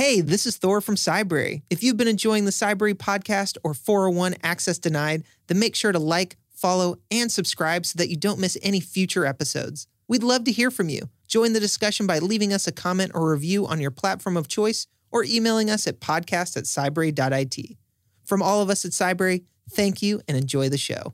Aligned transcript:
Hey, 0.00 0.22
this 0.22 0.46
is 0.46 0.56
Thor 0.56 0.80
from 0.80 0.94
Cybrary. 0.94 1.60
If 1.68 1.82
you've 1.82 1.98
been 1.98 2.08
enjoying 2.08 2.46
the 2.46 2.52
Cybrary 2.52 2.94
podcast 2.94 3.58
or 3.62 3.74
401 3.74 4.36
Access 4.42 4.78
Denied, 4.78 5.24
then 5.46 5.58
make 5.58 5.76
sure 5.76 5.92
to 5.92 5.98
like, 5.98 6.38
follow, 6.54 6.96
and 7.10 7.30
subscribe 7.30 7.84
so 7.84 7.98
that 7.98 8.08
you 8.08 8.16
don't 8.16 8.38
miss 8.38 8.56
any 8.62 8.80
future 8.80 9.26
episodes. 9.26 9.86
We'd 10.08 10.22
love 10.22 10.44
to 10.44 10.52
hear 10.52 10.70
from 10.70 10.88
you. 10.88 11.10
Join 11.28 11.52
the 11.52 11.60
discussion 11.60 12.06
by 12.06 12.18
leaving 12.18 12.50
us 12.50 12.66
a 12.66 12.72
comment 12.72 13.12
or 13.14 13.30
review 13.30 13.66
on 13.66 13.78
your 13.78 13.90
platform 13.90 14.38
of 14.38 14.48
choice 14.48 14.86
or 15.10 15.22
emailing 15.22 15.68
us 15.68 15.86
at 15.86 16.00
podcast 16.00 16.56
at 16.56 16.64
cybrary.it. 16.64 17.76
From 18.24 18.40
all 18.40 18.62
of 18.62 18.70
us 18.70 18.86
at 18.86 18.92
Cybrary, 18.92 19.44
thank 19.70 20.00
you 20.00 20.22
and 20.26 20.34
enjoy 20.34 20.70
the 20.70 20.78
show. 20.78 21.12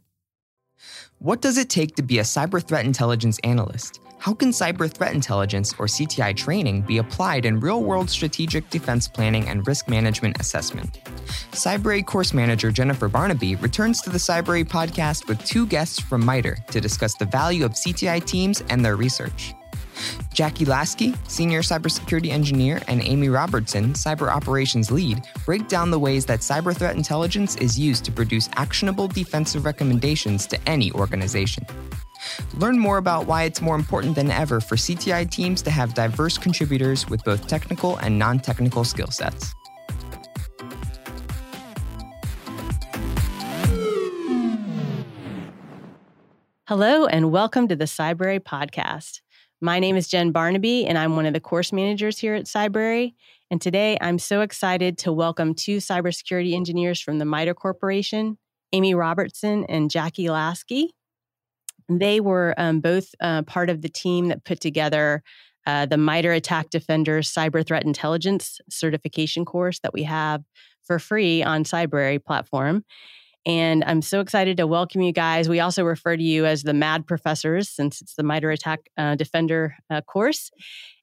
What 1.19 1.43
does 1.43 1.59
it 1.59 1.69
take 1.69 1.97
to 1.97 2.05
be 2.05 2.21
a 2.21 2.23
cyber 2.23 2.65
threat 2.65 2.85
intelligence 2.85 3.41
analyst? 3.43 3.99
How 4.19 4.35
can 4.35 4.51
cyber 4.51 4.91
threat 4.91 5.15
intelligence, 5.15 5.73
or 5.79 5.87
CTI 5.87 6.35
training, 6.35 6.83
be 6.83 6.99
applied 6.99 7.45
in 7.45 7.61
real 7.61 7.83
world 7.83 8.11
strategic 8.11 8.69
defense 8.71 9.07
planning 9.07 9.49
and 9.49 9.67
risk 9.67 9.89
management 9.89 10.41
assessment? 10.41 11.01
Cybrary 11.53 12.05
course 12.05 12.35
manager 12.35 12.71
Jennifer 12.71 13.09
Barnabee 13.09 13.55
returns 13.57 14.01
to 14.03 14.11
the 14.11 14.19
Cybrary 14.19 14.65
podcast 14.65 15.29
with 15.29 15.45
two 15.45 15.67
guests 15.67 16.01
from 16.01 16.25
MITRE 16.25 16.57
to 16.71 16.81
discuss 16.81 17.15
the 17.15 17.27
value 17.27 17.65
of 17.65 17.73
CTI 17.73 18.25
teams 18.25 18.63
and 18.69 18.85
their 18.85 18.97
research. 18.97 19.55
Jackie 20.33 20.65
Lasky, 20.65 21.15
Senior 21.29 21.63
Cybersecurity 21.63 22.29
Engineer, 22.29 22.83
and 22.89 23.03
Amy 23.03 23.29
Robertson, 23.29 23.93
Cyber 23.95 24.29
Operations 24.29 24.91
Lead, 24.91 25.23
break 25.45 25.69
down 25.69 25.91
the 25.91 25.99
ways 25.99 26.27
that 26.27 26.41
cyber 26.41 26.77
threat 26.77 26.97
intelligence 26.97 27.57
is 27.57 27.79
used 27.79 28.05
to 28.05 28.13
produce 28.13 28.51
actionable 28.57 29.09
defensive 29.09 29.65
recommendations 29.65 30.47
to 30.49 30.59
any 30.69 30.93
organization. 30.93 31.65
Learn 32.55 32.79
more 32.79 32.99
about 32.99 33.27
why 33.27 33.45
it's 33.45 33.61
more 33.61 33.75
important 33.75 34.15
than 34.15 34.31
ever 34.31 34.61
for 34.61 34.77
CTI 34.77 35.31
teams 35.31 35.63
to 35.63 35.71
have 35.71 35.95
diverse 35.95 36.39
contributors 36.39 37.09
with 37.09 37.23
both 37.25 37.47
technical 37.47 37.97
and 37.99 38.19
non 38.19 38.39
technical 38.39 38.85
skill 38.85 39.11
sets. 39.11 39.55
Hello, 46.69 47.07
and 47.07 47.31
welcome 47.31 47.69
to 47.69 47.77
the 47.77 47.85
Cybrary 47.85 48.41
podcast. 48.41 49.21
My 49.61 49.79
name 49.79 49.97
is 49.97 50.09
Jen 50.09 50.33
Barnabee, 50.33 50.85
and 50.85 50.99
I'm 50.99 51.15
one 51.15 51.25
of 51.25 51.33
the 51.33 51.41
course 51.41 51.73
managers 51.73 52.19
here 52.19 52.35
at 52.35 52.47
Cybrary. 52.47 53.15
And 53.51 53.63
today 53.63 53.97
I'm 54.01 54.19
so 54.19 54.41
excited 54.41 54.99
to 54.99 55.13
welcome 55.13 55.55
two 55.55 55.77
cybersecurity 55.77 56.55
engineers 56.55 57.01
from 57.01 57.19
the 57.19 57.25
MITRE 57.25 57.55
Corporation, 57.55 58.37
Amy 58.73 58.95
Robertson 58.95 59.65
and 59.67 59.91
Jackie 59.91 60.29
Lasky. 60.29 60.95
They 61.89 62.21
were 62.21 62.55
um, 62.57 62.81
both 62.81 63.15
uh, 63.21 63.43
part 63.43 63.71
of 63.71 63.83
the 63.83 63.89
team 63.89 64.29
that 64.29 64.45
put 64.45 64.61
together 64.61 65.23
uh, 65.67 65.87
the 65.87 65.97
MITRE 65.97 66.33
ATT&CK 66.33 66.71
Defender 66.71 67.21
Cyber 67.21 67.67
Threat 67.67 67.85
Intelligence 67.85 68.61
certification 68.71 69.45
course 69.45 69.81
that 69.81 69.93
we 69.93 70.05
have 70.05 70.43
for 70.85 70.99
free 70.99 71.43
on 71.43 71.65
Cybrary 71.65 72.25
platform. 72.25 72.85
And 73.45 73.85
I'm 73.85 74.03
so 74.03 74.21
excited 74.21 74.57
to 74.57 74.67
welcome 74.67 75.03
you 75.03 75.13
guys. 75.13 75.49
We 75.49 75.61
also 75.61 75.85
refer 75.85 76.17
to 76.17 76.23
you 76.23 76.47
as 76.47 76.65
the 76.65 76.75
MAD 76.75 77.07
professors 77.07 77.69
since 77.69 78.01
it's 78.01 78.15
the 78.15 78.25
MITRE 78.25 78.51
ATT&CK 78.51 78.91
uh, 78.97 79.15
Defender 79.15 79.77
uh, 79.91 80.01
course. 80.01 80.51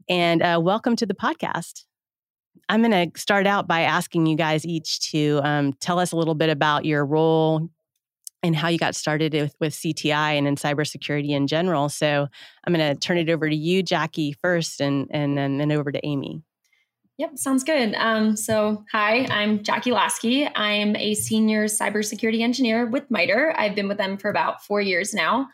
And 0.09 0.41
uh, 0.41 0.59
welcome 0.61 0.95
to 0.97 1.05
the 1.05 1.13
podcast. 1.13 1.83
I'm 2.69 2.81
going 2.81 3.11
to 3.11 3.19
start 3.19 3.47
out 3.47 3.67
by 3.67 3.81
asking 3.81 4.25
you 4.25 4.35
guys 4.35 4.65
each 4.65 5.11
to 5.11 5.39
um, 5.43 5.73
tell 5.79 5.99
us 5.99 6.11
a 6.11 6.17
little 6.17 6.35
bit 6.35 6.49
about 6.49 6.85
your 6.85 7.05
role 7.05 7.69
and 8.43 8.55
how 8.55 8.67
you 8.67 8.77
got 8.77 8.93
started 8.93 9.33
with, 9.33 9.55
with 9.59 9.73
CTI 9.73 10.37
and 10.37 10.47
in 10.47 10.55
cybersecurity 10.55 11.29
in 11.29 11.47
general. 11.47 11.87
So 11.87 12.27
I'm 12.65 12.73
going 12.73 12.93
to 12.93 12.99
turn 12.99 13.17
it 13.17 13.29
over 13.29 13.49
to 13.49 13.55
you, 13.55 13.81
Jackie, 13.81 14.33
first, 14.41 14.81
and, 14.81 15.07
and, 15.11 15.37
then 15.37 15.71
over 15.71 15.91
to 15.91 16.05
Amy. 16.05 16.43
Yep, 17.17 17.37
sounds 17.37 17.63
good. 17.63 17.93
Um, 17.95 18.35
so, 18.35 18.83
hi, 18.91 19.25
I'm 19.29 19.63
Jackie 19.63 19.91
Lasky. 19.91 20.49
I'm 20.55 20.95
a 20.95 21.13
senior 21.13 21.65
cybersecurity 21.65 22.41
engineer 22.41 22.87
with 22.87 23.09
MITRE. 23.09 23.53
I've 23.57 23.75
been 23.75 23.87
with 23.87 23.97
them 23.97 24.17
for 24.17 24.29
about 24.29 24.65
four 24.65 24.81
years 24.81 25.13
now. 25.13 25.47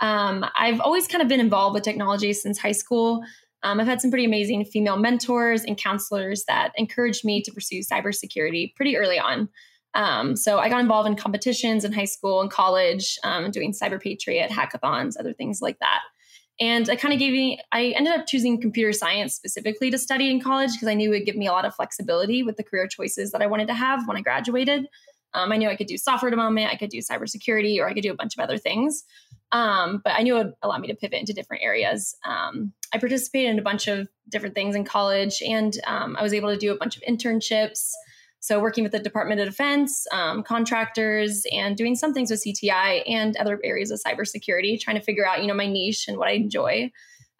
Um, 0.00 0.44
I've 0.58 0.80
always 0.80 1.06
kind 1.06 1.22
of 1.22 1.28
been 1.28 1.38
involved 1.38 1.74
with 1.74 1.84
technology 1.84 2.32
since 2.32 2.58
high 2.58 2.72
school. 2.72 3.22
Um, 3.62 3.78
I've 3.78 3.86
had 3.86 4.00
some 4.00 4.10
pretty 4.10 4.24
amazing 4.24 4.64
female 4.64 4.96
mentors 4.96 5.62
and 5.64 5.78
counselors 5.78 6.44
that 6.48 6.72
encouraged 6.76 7.24
me 7.24 7.42
to 7.42 7.52
pursue 7.52 7.80
cybersecurity 7.80 8.74
pretty 8.74 8.96
early 8.96 9.18
on. 9.18 9.48
Um, 9.94 10.36
so 10.36 10.58
I 10.58 10.68
got 10.68 10.80
involved 10.80 11.08
in 11.08 11.16
competitions 11.16 11.84
in 11.84 11.92
high 11.92 12.06
school 12.06 12.40
and 12.40 12.50
college, 12.50 13.18
um, 13.24 13.50
doing 13.50 13.72
Cyber 13.72 14.00
Patriot 14.00 14.50
hackathons, 14.50 15.14
other 15.18 15.32
things 15.32 15.60
like 15.60 15.78
that. 15.80 16.00
And 16.60 16.88
I 16.88 16.96
kind 16.96 17.12
of 17.12 17.18
gave 17.18 17.32
me, 17.32 17.60
I 17.72 17.86
ended 17.96 18.12
up 18.12 18.26
choosing 18.26 18.60
computer 18.60 18.92
science 18.92 19.34
specifically 19.34 19.90
to 19.90 19.98
study 19.98 20.30
in 20.30 20.40
college 20.40 20.72
because 20.72 20.88
I 20.88 20.94
knew 20.94 21.12
it 21.12 21.18
would 21.18 21.26
give 21.26 21.36
me 21.36 21.46
a 21.46 21.52
lot 21.52 21.64
of 21.64 21.74
flexibility 21.74 22.42
with 22.42 22.56
the 22.56 22.62
career 22.62 22.86
choices 22.86 23.32
that 23.32 23.42
I 23.42 23.46
wanted 23.46 23.68
to 23.68 23.74
have 23.74 24.06
when 24.06 24.16
I 24.16 24.20
graduated. 24.20 24.86
Um, 25.34 25.50
I 25.50 25.56
knew 25.56 25.68
I 25.68 25.76
could 25.76 25.86
do 25.86 25.96
software 25.96 26.30
development, 26.30 26.70
I 26.70 26.76
could 26.76 26.90
do 26.90 26.98
cybersecurity, 26.98 27.80
or 27.80 27.88
I 27.88 27.94
could 27.94 28.02
do 28.02 28.12
a 28.12 28.16
bunch 28.16 28.36
of 28.36 28.42
other 28.42 28.58
things. 28.58 29.04
Um, 29.50 30.00
but 30.04 30.14
I 30.14 30.22
knew 30.22 30.36
it 30.36 30.44
would 30.44 30.52
allow 30.62 30.78
me 30.78 30.88
to 30.88 30.94
pivot 30.94 31.20
into 31.20 31.32
different 31.32 31.62
areas. 31.62 32.14
Um, 32.24 32.72
I 32.92 32.98
participated 32.98 33.50
in 33.50 33.58
a 33.58 33.62
bunch 33.62 33.88
of 33.88 34.08
different 34.28 34.54
things 34.54 34.76
in 34.76 34.84
college, 34.84 35.42
and 35.46 35.74
um, 35.86 36.16
I 36.18 36.22
was 36.22 36.34
able 36.34 36.50
to 36.50 36.58
do 36.58 36.72
a 36.72 36.76
bunch 36.76 36.96
of 36.96 37.02
internships. 37.02 37.90
So, 38.42 38.58
working 38.58 38.82
with 38.82 38.90
the 38.90 38.98
Department 38.98 39.40
of 39.40 39.46
Defense, 39.46 40.04
um, 40.10 40.42
contractors, 40.42 41.44
and 41.52 41.76
doing 41.76 41.94
some 41.94 42.12
things 42.12 42.28
with 42.28 42.44
CTI 42.44 43.04
and 43.06 43.36
other 43.36 43.60
areas 43.62 43.92
of 43.92 44.00
cybersecurity, 44.04 44.80
trying 44.80 44.96
to 44.96 45.02
figure 45.02 45.24
out, 45.24 45.42
you 45.42 45.46
know, 45.46 45.54
my 45.54 45.68
niche 45.68 46.08
and 46.08 46.18
what 46.18 46.26
I 46.26 46.32
enjoy. 46.32 46.90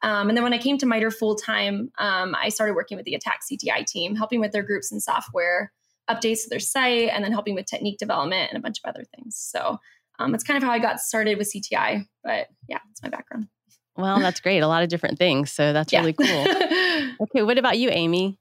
Um, 0.02 0.28
and 0.28 0.36
then 0.36 0.44
when 0.44 0.52
I 0.52 0.58
came 0.58 0.78
to 0.78 0.86
MITRE 0.86 1.10
full 1.10 1.34
time, 1.34 1.90
um, 1.98 2.36
I 2.40 2.50
started 2.50 2.74
working 2.74 2.96
with 2.96 3.04
the 3.04 3.16
ATT&CK 3.16 3.58
CTI 3.58 3.84
team, 3.84 4.14
helping 4.14 4.38
with 4.38 4.52
their 4.52 4.62
groups 4.62 4.92
and 4.92 5.02
software 5.02 5.72
updates 6.08 6.44
to 6.44 6.50
their 6.50 6.60
site, 6.60 7.08
and 7.08 7.24
then 7.24 7.32
helping 7.32 7.56
with 7.56 7.66
technique 7.66 7.98
development 7.98 8.50
and 8.52 8.56
a 8.56 8.62
bunch 8.62 8.78
of 8.78 8.88
other 8.88 9.02
things. 9.16 9.36
So 9.36 9.78
um, 10.20 10.30
that's 10.30 10.44
kind 10.44 10.56
of 10.56 10.62
how 10.62 10.70
I 10.70 10.78
got 10.78 11.00
started 11.00 11.36
with 11.36 11.52
CTI. 11.52 12.06
But 12.22 12.46
yeah, 12.68 12.78
that's 12.86 13.02
my 13.02 13.08
background. 13.08 13.48
Well, 13.96 14.20
that's 14.20 14.38
great. 14.38 14.60
A 14.60 14.68
lot 14.68 14.84
of 14.84 14.88
different 14.88 15.18
things. 15.18 15.50
So 15.50 15.72
that's 15.72 15.92
yeah. 15.92 15.98
really 15.98 16.12
cool. 16.12 16.26
okay, 17.26 17.42
what 17.42 17.58
about 17.58 17.76
you, 17.76 17.90
Amy? 17.90 18.38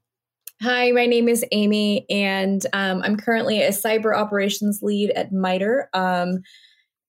Hi, 0.62 0.92
my 0.92 1.06
name 1.06 1.28
is 1.28 1.44
Amy, 1.50 2.06
and 2.08 2.64
um, 2.72 3.02
I'm 3.02 3.16
currently 3.16 3.62
a 3.62 3.70
cyber 3.70 4.16
operations 4.16 4.78
lead 4.80 5.10
at 5.10 5.32
MITRE. 5.32 5.88
Um, 5.92 6.42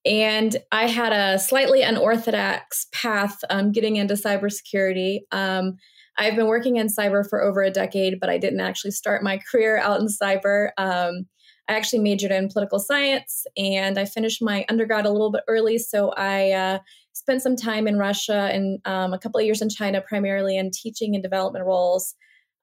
and 0.04 0.58
I 0.72 0.88
had 0.88 1.14
a 1.14 1.38
slightly 1.38 1.84
unorthodox 1.84 2.88
path 2.92 3.38
um, 3.52 3.72
getting 3.72 3.98
into 3.98 4.16
cybersecurity. 4.16 5.20
Um, 5.32 5.78
I've 6.18 6.36
been 6.36 6.48
working 6.48 6.78
in 6.78 6.88
cyber 6.88 7.24
for 7.30 7.44
over 7.44 7.62
a 7.62 7.70
decade, 7.70 8.20
but 8.20 8.28
I 8.28 8.40
didn't 8.40 8.62
actually 8.62 8.90
start 8.90 9.22
my 9.22 9.38
career 9.52 9.78
out 9.78 10.00
in 10.00 10.08
cyber. 10.08 10.70
Um, 10.80 11.28
I 11.70 11.74
actually 11.74 12.00
majored 12.00 12.32
in 12.32 12.50
political 12.50 12.80
science, 12.80 13.46
and 13.56 14.00
I 14.00 14.06
finished 14.06 14.42
my 14.42 14.66
undergrad 14.68 15.06
a 15.06 15.12
little 15.12 15.32
bit 15.32 15.44
early. 15.48 15.78
So 15.78 16.10
I 16.18 16.54
uh, 16.54 16.80
spent 17.12 17.44
some 17.44 17.56
time 17.56 17.88
in 17.88 18.00
Russia 18.00 18.50
and 18.52 18.80
um, 18.86 19.14
a 19.14 19.20
couple 19.20 19.40
of 19.40 19.46
years 19.46 19.62
in 19.62 19.70
China, 19.70 20.02
primarily 20.02 20.58
in 20.58 20.72
teaching 20.72 21.14
and 21.14 21.22
development 21.22 21.68
roles. 21.68 22.16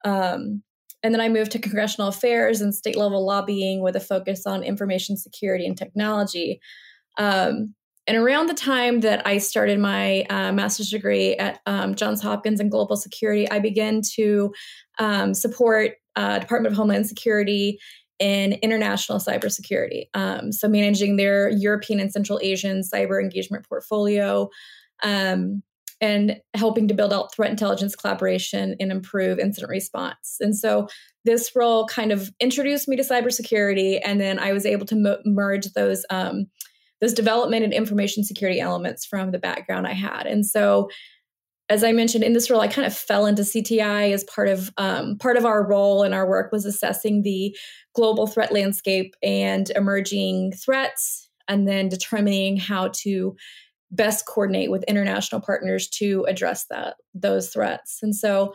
Um, 0.03 0.63
and 1.03 1.13
then 1.13 1.21
I 1.21 1.29
moved 1.29 1.51
to 1.51 1.59
congressional 1.59 2.09
affairs 2.09 2.61
and 2.61 2.73
state 2.73 2.95
level 2.95 3.25
lobbying 3.25 3.81
with 3.81 3.95
a 3.95 3.99
focus 3.99 4.45
on 4.45 4.63
information 4.63 5.17
security 5.17 5.65
and 5.65 5.77
technology. 5.77 6.59
Um, 7.17 7.75
and 8.07 8.17
around 8.17 8.47
the 8.47 8.53
time 8.55 9.01
that 9.01 9.25
I 9.27 9.37
started 9.37 9.79
my 9.79 10.23
uh, 10.29 10.51
master's 10.51 10.89
degree 10.89 11.35
at 11.35 11.59
um, 11.65 11.95
Johns 11.95 12.21
Hopkins 12.21 12.59
in 12.59 12.69
global 12.69 12.97
security, 12.97 13.49
I 13.49 13.59
began 13.59 14.01
to 14.15 14.53
um, 14.99 15.33
support 15.33 15.93
uh, 16.15 16.39
Department 16.39 16.73
of 16.73 16.77
Homeland 16.77 17.07
Security 17.07 17.79
in 18.19 18.53
international 18.61 19.19
cybersecurity. 19.19 20.05
Um, 20.13 20.51
so 20.51 20.67
managing 20.67 21.15
their 21.15 21.49
European 21.49 21.99
and 21.99 22.11
Central 22.11 22.39
Asian 22.41 22.81
cyber 22.81 23.21
engagement 23.21 23.67
portfolio, 23.67 24.49
um, 25.03 25.63
and 26.01 26.37
helping 26.55 26.87
to 26.87 26.95
build 26.95 27.13
out 27.13 27.33
threat 27.33 27.51
intelligence 27.51 27.95
collaboration 27.95 28.75
and 28.79 28.91
improve 28.91 29.37
incident 29.37 29.69
response. 29.69 30.37
And 30.39 30.57
so 30.57 30.87
this 31.23 31.51
role 31.55 31.85
kind 31.85 32.11
of 32.11 32.31
introduced 32.39 32.87
me 32.87 32.97
to 32.97 33.03
cybersecurity, 33.03 33.99
and 34.03 34.19
then 34.19 34.39
I 34.39 34.51
was 34.51 34.65
able 34.65 34.87
to 34.87 35.19
merge 35.23 35.67
those 35.73 36.03
um, 36.09 36.47
those 36.99 37.13
development 37.13 37.63
and 37.63 37.73
information 37.73 38.23
security 38.23 38.59
elements 38.59 39.05
from 39.05 39.31
the 39.31 39.39
background 39.39 39.87
I 39.87 39.93
had. 39.93 40.27
And 40.27 40.45
so, 40.45 40.89
as 41.69 41.83
I 41.83 41.91
mentioned 41.93 42.23
in 42.23 42.33
this 42.33 42.49
role, 42.49 42.61
I 42.61 42.67
kind 42.67 42.85
of 42.85 42.95
fell 42.95 43.25
into 43.25 43.43
CTI 43.43 44.11
as 44.13 44.23
part 44.23 44.47
of 44.49 44.71
um, 44.77 45.17
part 45.19 45.37
of 45.37 45.45
our 45.45 45.67
role 45.67 46.01
and 46.03 46.13
our 46.15 46.27
work 46.27 46.51
was 46.51 46.65
assessing 46.65 47.21
the 47.21 47.55
global 47.93 48.25
threat 48.25 48.51
landscape 48.51 49.13
and 49.21 49.69
emerging 49.71 50.53
threats, 50.53 51.29
and 51.47 51.67
then 51.67 51.87
determining 51.87 52.57
how 52.57 52.89
to 53.03 53.35
best 53.91 54.25
coordinate 54.25 54.71
with 54.71 54.83
international 54.83 55.41
partners 55.41 55.87
to 55.89 56.25
address 56.27 56.65
that 56.69 56.95
those 57.13 57.49
threats. 57.49 57.99
And 58.01 58.15
so 58.15 58.53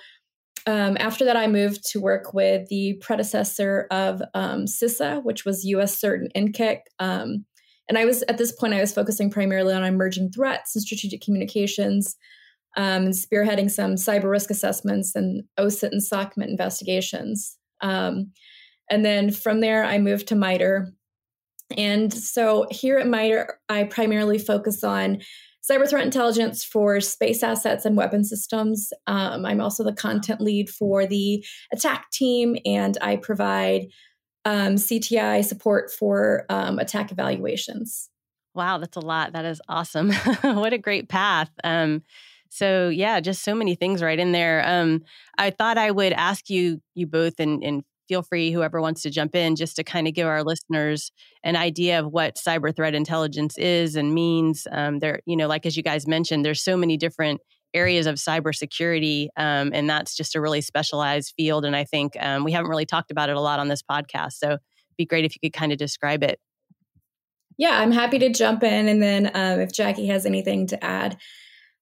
um, 0.66 0.96
after 0.98 1.24
that, 1.24 1.36
I 1.36 1.46
moved 1.46 1.88
to 1.92 2.00
work 2.00 2.34
with 2.34 2.68
the 2.68 2.94
predecessor 3.00 3.86
of 3.90 4.20
um, 4.34 4.64
CISA, 4.64 5.22
which 5.22 5.44
was 5.44 5.64
US 5.64 6.00
CERT 6.00 6.26
and 6.34 6.52
NCCIC. 6.52 6.78
Um, 6.98 7.44
and 7.88 7.96
I 7.96 8.04
was 8.04 8.22
at 8.24 8.38
this 8.38 8.50
point, 8.50 8.74
I 8.74 8.80
was 8.80 8.92
focusing 8.92 9.30
primarily 9.30 9.72
on 9.72 9.84
emerging 9.84 10.32
threats 10.32 10.74
and 10.74 10.82
strategic 10.82 11.20
communications 11.20 12.16
um, 12.76 13.04
and 13.04 13.14
spearheading 13.14 13.70
some 13.70 13.94
cyber 13.94 14.28
risk 14.30 14.50
assessments 14.50 15.14
and 15.14 15.44
OSINT 15.58 15.92
and 15.92 16.02
SOCMINT 16.02 16.48
investigations. 16.48 17.56
Um, 17.80 18.32
and 18.90 19.04
then 19.04 19.30
from 19.30 19.60
there, 19.60 19.84
I 19.84 19.98
moved 19.98 20.28
to 20.28 20.34
MITRE. 20.34 20.92
And 21.76 22.12
so 22.12 22.66
here 22.70 22.98
at 22.98 23.06
MITRE, 23.06 23.58
I 23.68 23.84
primarily 23.84 24.38
focus 24.38 24.84
on 24.84 25.22
cyber 25.68 25.88
threat 25.88 26.04
intelligence 26.04 26.64
for 26.64 27.00
space 27.00 27.42
assets 27.42 27.84
and 27.84 27.96
weapon 27.96 28.24
systems. 28.24 28.92
Um, 29.06 29.44
I'm 29.44 29.60
also 29.60 29.82
the 29.82 29.92
content 29.92 30.40
lead 30.40 30.70
for 30.70 31.06
the 31.06 31.44
ATT&CK 31.72 32.04
team, 32.12 32.56
and 32.64 32.96
I 33.00 33.16
provide 33.16 33.88
um, 34.44 34.76
CTI 34.76 35.44
support 35.44 35.90
for 35.90 36.46
um, 36.48 36.78
ATT&CK 36.78 37.12
evaluations. 37.12 38.10
Wow, 38.54 38.78
that's 38.78 38.96
a 38.96 39.00
lot. 39.00 39.32
That 39.32 39.44
is 39.44 39.60
awesome. 39.68 40.12
what 40.42 40.72
a 40.72 40.78
great 40.78 41.08
path. 41.08 41.50
Um, 41.64 42.02
so 42.48 42.88
yeah, 42.88 43.20
just 43.20 43.42
so 43.42 43.54
many 43.54 43.74
things 43.74 44.02
right 44.02 44.18
in 44.18 44.32
there. 44.32 44.62
Um, 44.66 45.02
I 45.36 45.50
thought 45.50 45.78
I 45.78 45.90
would 45.90 46.12
ask 46.12 46.48
you, 46.48 46.80
you 46.94 47.06
both, 47.06 47.40
and, 47.40 47.62
and 47.62 47.84
feel 48.08 48.22
free, 48.22 48.52
whoever 48.52 48.80
wants 48.80 49.02
to 49.02 49.10
jump 49.10 49.34
in, 49.34 49.56
just 49.56 49.76
to 49.76 49.84
kind 49.84 50.06
of 50.06 50.14
give 50.14 50.26
our 50.26 50.42
listeners 50.42 51.12
an 51.44 51.56
idea 51.56 52.00
of 52.00 52.06
what 52.06 52.36
cyber 52.36 52.74
threat 52.74 52.94
intelligence 52.94 53.56
is 53.58 53.96
and 53.96 54.14
means. 54.14 54.66
Um, 54.70 54.98
there, 54.98 55.20
you 55.26 55.36
know, 55.36 55.48
like 55.48 55.66
as 55.66 55.76
you 55.76 55.82
guys 55.82 56.06
mentioned, 56.06 56.44
there's 56.44 56.62
so 56.62 56.76
many 56.76 56.96
different 56.96 57.40
areas 57.74 58.06
of 58.06 58.16
cybersecurity, 58.16 59.28
um, 59.36 59.70
and 59.74 59.88
that's 59.88 60.16
just 60.16 60.34
a 60.34 60.40
really 60.40 60.60
specialized 60.60 61.34
field. 61.36 61.64
And 61.64 61.76
I 61.76 61.84
think 61.84 62.16
um, 62.20 62.44
we 62.44 62.52
haven't 62.52 62.70
really 62.70 62.86
talked 62.86 63.10
about 63.10 63.28
it 63.28 63.36
a 63.36 63.40
lot 63.40 63.60
on 63.60 63.68
this 63.68 63.82
podcast, 63.82 64.32
so 64.32 64.48
it'd 64.48 64.60
be 64.96 65.06
great 65.06 65.24
if 65.24 65.34
you 65.34 65.40
could 65.48 65.58
kind 65.58 65.72
of 65.72 65.78
describe 65.78 66.22
it. 66.22 66.38
Yeah, 67.58 67.78
I'm 67.80 67.92
happy 67.92 68.18
to 68.18 68.30
jump 68.30 68.62
in, 68.62 68.88
and 68.88 69.02
then 69.02 69.30
um, 69.34 69.60
if 69.60 69.72
Jackie 69.72 70.06
has 70.08 70.26
anything 70.26 70.66
to 70.68 70.84
add. 70.84 71.16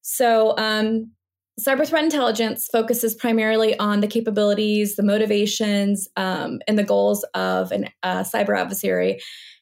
So, 0.02 0.54
um, 0.58 1.12
Cyber 1.60 1.86
threat 1.86 2.02
intelligence 2.02 2.68
focuses 2.72 3.14
primarily 3.14 3.78
on 3.78 4.00
the 4.00 4.08
capabilities, 4.08 4.96
the 4.96 5.04
motivations, 5.04 6.08
um, 6.16 6.58
and 6.66 6.76
the 6.76 6.82
goals 6.82 7.24
of 7.34 7.70
a 7.70 7.84
uh, 8.02 8.24
cyber 8.24 8.58
adversary 8.58 9.20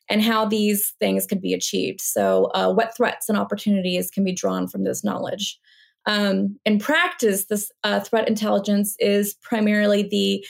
and 0.08 0.22
how 0.22 0.46
these 0.46 0.94
things 0.98 1.26
could 1.26 1.40
be 1.40 1.52
achieved. 1.52 2.00
So, 2.00 2.46
uh, 2.54 2.72
what 2.72 2.96
threats 2.96 3.28
and 3.28 3.36
opportunities 3.36 4.10
can 4.10 4.24
be 4.24 4.32
drawn 4.32 4.68
from 4.68 4.84
this 4.84 5.04
knowledge? 5.04 5.58
Um, 6.06 6.58
in 6.64 6.78
practice, 6.78 7.46
this 7.46 7.70
uh, 7.84 8.00
threat 8.00 8.26
intelligence 8.26 8.96
is 8.98 9.34
primarily 9.42 10.02
the 10.02 10.44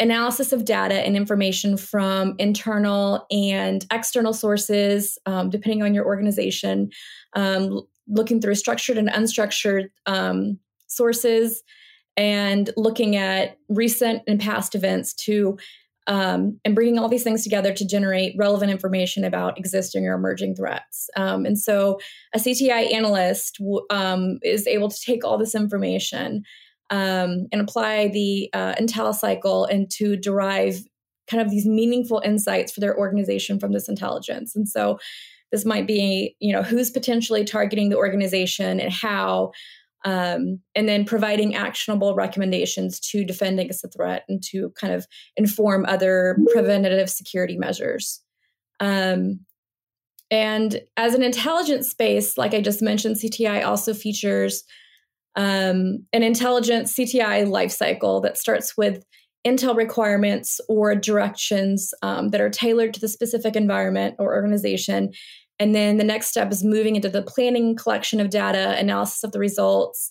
analysis 0.00 0.52
of 0.52 0.64
data 0.64 0.94
and 0.94 1.16
information 1.16 1.76
from 1.76 2.34
internal 2.38 3.26
and 3.30 3.86
external 3.92 4.32
sources, 4.32 5.18
um, 5.26 5.50
depending 5.50 5.82
on 5.82 5.94
your 5.94 6.06
organization, 6.06 6.90
um, 7.36 7.82
looking 8.08 8.40
through 8.40 8.54
structured 8.54 8.98
and 8.98 9.10
unstructured 9.10 9.90
um, 10.06 10.58
sources 10.90 11.62
and 12.16 12.70
looking 12.76 13.16
at 13.16 13.56
recent 13.68 14.22
and 14.26 14.40
past 14.40 14.74
events 14.74 15.14
to 15.14 15.56
um, 16.06 16.58
and 16.64 16.74
bringing 16.74 16.98
all 16.98 17.08
these 17.08 17.22
things 17.22 17.44
together 17.44 17.72
to 17.72 17.86
generate 17.86 18.34
relevant 18.36 18.70
information 18.70 19.24
about 19.24 19.58
existing 19.58 20.06
or 20.06 20.14
emerging 20.14 20.56
threats. 20.56 21.08
Um, 21.16 21.46
and 21.46 21.58
so, 21.58 22.00
a 22.34 22.38
CTI 22.38 22.92
analyst 22.92 23.58
w- 23.58 23.86
um, 23.90 24.38
is 24.42 24.66
able 24.66 24.90
to 24.90 25.00
take 25.00 25.24
all 25.24 25.38
this 25.38 25.54
information 25.54 26.42
um, 26.90 27.46
and 27.52 27.60
apply 27.60 28.08
the 28.08 28.50
uh, 28.52 28.74
IntelliCycle 28.74 29.68
and 29.70 29.88
to 29.92 30.16
derive 30.16 30.80
kind 31.28 31.40
of 31.40 31.50
these 31.50 31.66
meaningful 31.66 32.20
insights 32.24 32.72
for 32.72 32.80
their 32.80 32.98
organization 32.98 33.60
from 33.60 33.72
this 33.72 33.88
intelligence. 33.88 34.56
And 34.56 34.68
so, 34.68 34.98
this 35.52 35.64
might 35.64 35.86
be, 35.86 36.36
you 36.40 36.52
know, 36.52 36.62
who's 36.62 36.90
potentially 36.90 37.44
targeting 37.44 37.88
the 37.88 37.96
organization 37.96 38.80
and 38.80 38.92
how 38.92 39.52
um, 40.04 40.60
and 40.74 40.88
then 40.88 41.04
providing 41.04 41.54
actionable 41.54 42.14
recommendations 42.14 42.98
to 43.00 43.24
defend 43.24 43.60
against 43.60 43.82
the 43.82 43.88
threat 43.88 44.24
and 44.28 44.42
to 44.50 44.70
kind 44.70 44.94
of 44.94 45.06
inform 45.36 45.84
other 45.86 46.38
preventative 46.52 47.10
security 47.10 47.56
measures. 47.56 48.22
Um, 48.80 49.40
and 50.30 50.80
as 50.96 51.14
an 51.14 51.22
intelligence 51.22 51.90
space, 51.90 52.38
like 52.38 52.54
I 52.54 52.60
just 52.60 52.80
mentioned, 52.80 53.16
CTI 53.16 53.64
also 53.64 53.92
features 53.92 54.62
um, 55.36 56.06
an 56.12 56.22
intelligent 56.22 56.86
CTI 56.86 57.46
lifecycle 57.46 58.22
that 58.22 58.38
starts 58.38 58.76
with 58.76 59.04
intel 59.46 59.76
requirements 59.76 60.60
or 60.68 60.94
directions 60.94 61.92
um, 62.02 62.28
that 62.28 62.40
are 62.40 62.50
tailored 62.50 62.94
to 62.94 63.00
the 63.00 63.08
specific 63.08 63.56
environment 63.56 64.14
or 64.18 64.34
organization 64.34 65.12
and 65.60 65.74
then 65.74 65.98
the 65.98 66.04
next 66.04 66.28
step 66.28 66.50
is 66.50 66.64
moving 66.64 66.96
into 66.96 67.10
the 67.10 67.22
planning, 67.22 67.76
collection 67.76 68.18
of 68.18 68.30
data, 68.30 68.74
analysis 68.78 69.22
of 69.22 69.32
the 69.32 69.38
results, 69.38 70.10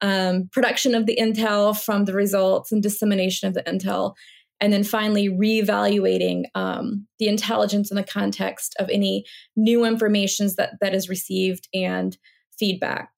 um, 0.00 0.48
production 0.52 0.96
of 0.96 1.06
the 1.06 1.16
intel 1.16 1.80
from 1.80 2.06
the 2.06 2.12
results, 2.12 2.72
and 2.72 2.82
dissemination 2.82 3.46
of 3.46 3.54
the 3.54 3.62
intel. 3.62 4.14
And 4.60 4.72
then 4.72 4.82
finally, 4.82 5.28
reevaluating 5.28 6.46
um, 6.56 7.06
the 7.20 7.28
intelligence 7.28 7.90
in 7.90 7.96
the 7.96 8.02
context 8.02 8.74
of 8.80 8.90
any 8.90 9.24
new 9.56 9.84
information 9.84 10.50
that, 10.58 10.72
that 10.80 10.92
is 10.92 11.08
received 11.08 11.68
and 11.72 12.18
feedback. 12.58 13.10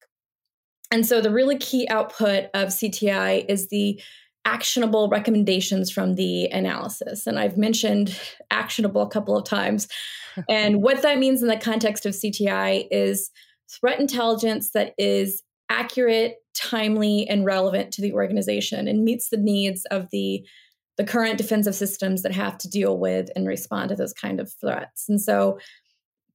And 0.91 1.07
so, 1.07 1.21
the 1.21 1.31
really 1.31 1.57
key 1.57 1.87
output 1.89 2.45
of 2.53 2.69
CTI 2.69 3.45
is 3.49 3.69
the 3.69 3.99
actionable 4.45 5.09
recommendations 5.09 5.89
from 5.89 6.15
the 6.15 6.45
analysis. 6.47 7.27
And 7.27 7.39
I've 7.39 7.57
mentioned 7.57 8.19
actionable 8.51 9.01
a 9.01 9.09
couple 9.09 9.37
of 9.37 9.45
times. 9.45 9.87
and 10.49 10.81
what 10.81 11.01
that 11.01 11.19
means 11.19 11.41
in 11.41 11.47
the 11.47 11.57
context 11.57 12.05
of 12.05 12.13
CTI 12.13 12.87
is 12.91 13.31
threat 13.69 13.99
intelligence 13.99 14.71
that 14.71 14.93
is 14.97 15.43
accurate, 15.69 16.35
timely, 16.53 17.27
and 17.27 17.45
relevant 17.45 17.91
to 17.93 18.01
the 18.01 18.13
organization 18.13 18.87
and 18.87 19.03
meets 19.03 19.29
the 19.29 19.37
needs 19.37 19.85
of 19.85 20.09
the 20.11 20.45
the 20.95 21.03
current 21.03 21.39
defensive 21.39 21.73
systems 21.73 22.21
that 22.21 22.31
have 22.31 22.55
to 22.55 22.69
deal 22.69 22.99
with 22.99 23.27
and 23.35 23.47
respond 23.47 23.89
to 23.89 23.95
those 23.95 24.13
kind 24.13 24.39
of 24.39 24.53
threats. 24.61 25.09
And 25.09 25.19
so 25.19 25.57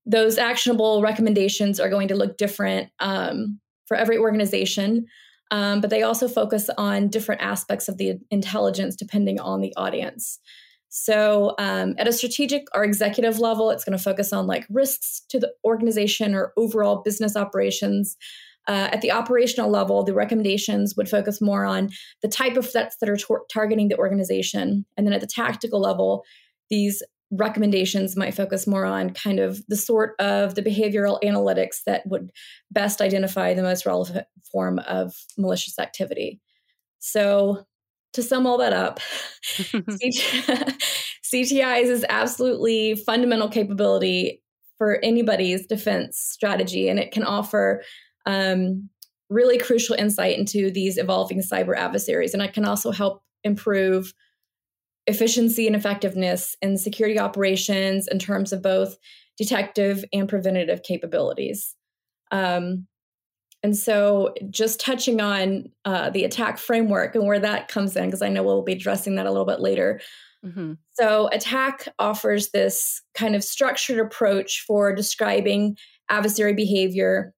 those 0.05 0.37
actionable 0.37 1.00
recommendations 1.00 1.78
are 1.78 1.88
going 1.88 2.08
to 2.08 2.16
look 2.16 2.37
different 2.37 2.90
um, 2.99 3.60
for 3.87 3.96
every 3.96 4.19
organization. 4.19 5.06
Um, 5.50 5.81
but 5.81 5.91
they 5.91 6.03
also 6.03 6.29
focus 6.29 6.69
on 6.77 7.09
different 7.09 7.41
aspects 7.41 7.89
of 7.89 7.97
the 7.97 8.19
intelligence 8.31 8.97
depending 8.97 9.41
on 9.41 9.61
the 9.61 9.75
audience. 9.77 10.39
So, 10.91 11.55
um, 11.59 11.95
at 11.99 12.09
a 12.09 12.12
strategic 12.12 12.67
or 12.75 12.83
executive 12.83 13.39
level, 13.39 13.71
it's 13.71 13.85
going 13.85 13.97
to 13.97 14.03
focus 14.03 14.33
on 14.33 14.47
like 14.47 14.67
risks 14.71 15.23
to 15.29 15.39
the 15.39 15.53
organization 15.65 16.35
or 16.35 16.53
overall 16.56 17.03
business 17.03 17.37
operations. 17.37 18.17
Uh, 18.67 18.89
at 18.93 19.00
the 19.00 19.11
operational 19.11 19.71
level, 19.71 20.03
the 20.03 20.15
recommendations 20.15 20.95
would 20.97 21.09
focus 21.09 21.41
more 21.41 21.65
on 21.65 21.91
the 22.23 22.29
type 22.29 22.56
of 22.56 22.71
threats 22.71 22.97
that 23.01 23.09
are 23.09 23.17
tar- 23.17 23.43
targeting 23.51 23.89
the 23.89 23.99
organization. 23.99 24.85
And 24.97 25.06
then 25.06 25.15
at 25.15 25.21
the 25.21 25.27
tactical 25.27 25.81
level, 25.81 26.25
these 26.69 27.03
recommendations 27.31 28.17
might 28.17 28.35
focus 28.35 28.67
more 28.67 28.85
on 28.85 29.11
kind 29.11 29.39
of 29.39 29.63
the 29.69 29.77
sort 29.77 30.15
of 30.19 30.55
the 30.55 30.63
behavioral 30.63 31.20
analytics 31.23 31.82
that 31.87 32.06
would 32.06 32.31
best 32.70 33.01
identify 33.01 33.55
the 33.55 33.63
most 33.63 33.85
relevant 33.85 34.27
form 34.51 34.79
of 34.81 35.15
malicious 35.37 35.79
activity. 35.79 36.41
So, 37.01 37.67
to 38.15 38.23
sum 38.23 38.47
all 38.47 38.58
that 38.58 38.73
up, 38.73 39.01
CTIs 39.44 40.94
is 41.85 42.06
absolutely 42.08 42.97
fundamental 42.97 43.49
capability 43.49 44.43
for 44.79 44.99
anybody's 45.03 45.67
defense 45.67 46.19
strategy, 46.19 46.89
and 46.89 46.99
it 46.99 47.13
can 47.13 47.25
offer 47.25 47.82
um, 48.25 48.89
really 49.29 49.58
crucial 49.58 49.94
insight 49.97 50.39
into 50.39 50.70
these 50.70 50.97
evolving 50.97 51.43
cyber 51.43 51.77
adversaries. 51.77 52.32
And 52.32 52.43
it 52.43 52.55
can 52.55 52.65
also 52.65 52.91
help 52.91 53.23
improve 53.44 54.13
efficiency 55.08 55.67
and 55.67 55.74
effectiveness 55.74 56.55
in 56.62 56.77
security 56.77 57.19
operations 57.19 58.06
in 58.06 58.19
terms 58.19 58.53
of 58.53 58.62
both 58.62 58.96
detective 59.36 60.05
and 60.12 60.29
preventative 60.29 60.82
capabilities. 60.82 61.74
Um, 62.31 62.86
and 63.62 63.77
so, 63.77 64.34
just 64.50 64.79
touching 64.79 65.20
on 65.20 65.70
uh, 65.84 66.10
the 66.10 66.24
ATT&CK 66.24 66.58
framework 66.58 67.17
and 67.17 67.27
where 67.27 67.41
that 67.41 67.67
comes 67.67 67.96
in, 67.96 68.05
because 68.05 68.22
I 68.22 68.29
know 68.29 68.44
we'll 68.44 68.62
be 68.62 68.74
addressing 68.74 69.17
that 69.17 69.27
a 69.27 69.31
little 69.31 69.46
bit 69.46 69.60
later. 69.60 70.00
Mm-hmm. 70.46 70.74
So, 70.93 71.29
ATT&CK 71.32 71.88
offers 71.98 72.50
this 72.50 73.03
kind 73.15 73.34
of 73.34 73.43
structured 73.43 73.98
approach 73.98 74.62
for 74.65 74.94
describing 74.94 75.77
adversary 76.08 76.55
behavior. 76.55 77.32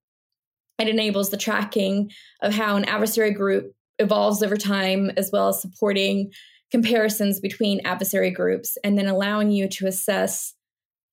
It 0.79 0.89
enables 0.89 1.31
the 1.31 1.39
tracking 1.39 2.11
of 2.43 2.53
how 2.53 2.77
an 2.77 2.85
adversary 2.85 3.33
group 3.33 3.73
evolves 3.99 4.43
over 4.43 4.57
time, 4.57 5.11
as 5.17 5.31
well 5.33 5.49
as 5.49 5.63
supporting 5.63 6.33
comparisons 6.71 7.41
between 7.41 7.85
adversary 7.85 8.31
groups 8.31 8.79
and 8.85 8.97
then 8.97 9.09
allowing 9.09 9.51
you 9.51 9.69
to 9.69 9.87
assess 9.87 10.55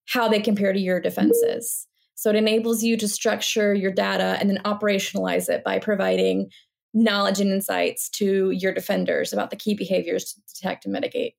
how 0.07 0.27
they 0.27 0.39
compare 0.39 0.73
to 0.73 0.79
your 0.79 0.99
defenses. 0.99 1.87
So 2.15 2.29
it 2.29 2.35
enables 2.35 2.83
you 2.83 2.97
to 2.97 3.07
structure 3.07 3.73
your 3.73 3.91
data 3.91 4.37
and 4.39 4.49
then 4.49 4.59
operationalize 4.65 5.49
it 5.49 5.63
by 5.63 5.79
providing 5.79 6.49
knowledge 6.93 7.39
and 7.39 7.51
insights 7.51 8.09
to 8.09 8.51
your 8.51 8.73
defenders 8.73 9.33
about 9.33 9.49
the 9.49 9.55
key 9.55 9.75
behaviors 9.75 10.33
to 10.33 10.41
detect 10.53 10.85
and 10.85 10.93
mitigate. 10.93 11.33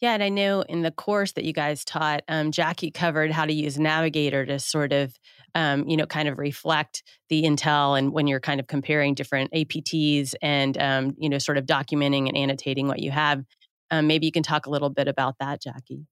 Yeah, 0.00 0.14
and 0.14 0.22
I 0.22 0.28
know 0.28 0.62
in 0.62 0.82
the 0.82 0.92
course 0.92 1.32
that 1.32 1.44
you 1.44 1.52
guys 1.52 1.84
taught, 1.84 2.22
um, 2.28 2.52
Jackie 2.52 2.92
covered 2.92 3.32
how 3.32 3.44
to 3.44 3.52
use 3.52 3.78
Navigator 3.78 4.46
to 4.46 4.58
sort 4.60 4.92
of, 4.92 5.18
um, 5.54 5.88
you 5.88 5.96
know, 5.96 6.06
kind 6.06 6.28
of 6.28 6.38
reflect 6.38 7.02
the 7.28 7.42
intel 7.42 7.98
and 7.98 8.12
when 8.12 8.26
you're 8.26 8.40
kind 8.40 8.60
of 8.60 8.66
comparing 8.66 9.14
different 9.14 9.52
APTs 9.52 10.34
and, 10.42 10.76
um, 10.78 11.14
you 11.18 11.28
know, 11.28 11.38
sort 11.38 11.58
of 11.58 11.66
documenting 11.66 12.28
and 12.28 12.36
annotating 12.36 12.86
what 12.86 13.00
you 13.00 13.10
have. 13.10 13.44
um, 13.90 14.06
maybe 14.06 14.26
you 14.26 14.32
can 14.32 14.42
talk 14.42 14.66
a 14.66 14.70
little 14.70 14.90
bit 14.90 15.08
about 15.08 15.36
that, 15.40 15.62
Jackie. 15.62 16.06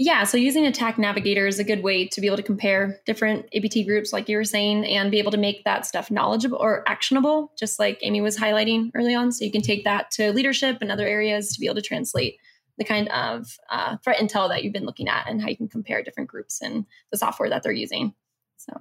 Yeah, 0.00 0.22
so 0.22 0.38
using 0.38 0.64
ATT&CK 0.64 0.98
Navigator 0.98 1.48
is 1.48 1.58
a 1.58 1.64
good 1.64 1.82
way 1.82 2.06
to 2.06 2.20
be 2.20 2.28
able 2.28 2.36
to 2.36 2.42
compare 2.44 3.00
different 3.04 3.46
APT 3.52 3.84
groups, 3.84 4.12
like 4.12 4.28
you 4.28 4.36
were 4.36 4.44
saying, 4.44 4.84
and 4.86 5.10
be 5.10 5.18
able 5.18 5.32
to 5.32 5.38
make 5.38 5.64
that 5.64 5.86
stuff 5.86 6.08
knowledgeable 6.08 6.58
or 6.58 6.88
actionable, 6.88 7.50
just 7.58 7.80
like 7.80 7.98
Amy 8.02 8.20
was 8.20 8.36
highlighting 8.36 8.92
early 8.94 9.12
on. 9.12 9.32
So 9.32 9.44
you 9.44 9.50
can 9.50 9.60
take 9.60 9.82
that 9.84 10.12
to 10.12 10.32
leadership 10.32 10.78
and 10.80 10.92
other 10.92 11.04
areas 11.06 11.52
to 11.52 11.58
be 11.58 11.66
able 11.66 11.74
to 11.76 11.82
translate 11.82 12.38
the 12.78 12.84
kind 12.84 13.08
of 13.08 13.46
uh, 13.70 13.96
threat 13.98 14.18
intel 14.18 14.48
that 14.48 14.64
you've 14.64 14.72
been 14.72 14.86
looking 14.86 15.08
at 15.08 15.28
and 15.28 15.42
how 15.42 15.48
you 15.48 15.56
can 15.56 15.68
compare 15.68 16.02
different 16.02 16.30
groups 16.30 16.60
and 16.62 16.86
the 17.10 17.18
software 17.18 17.50
that 17.50 17.62
they're 17.62 17.72
using. 17.72 18.14
So 18.56 18.72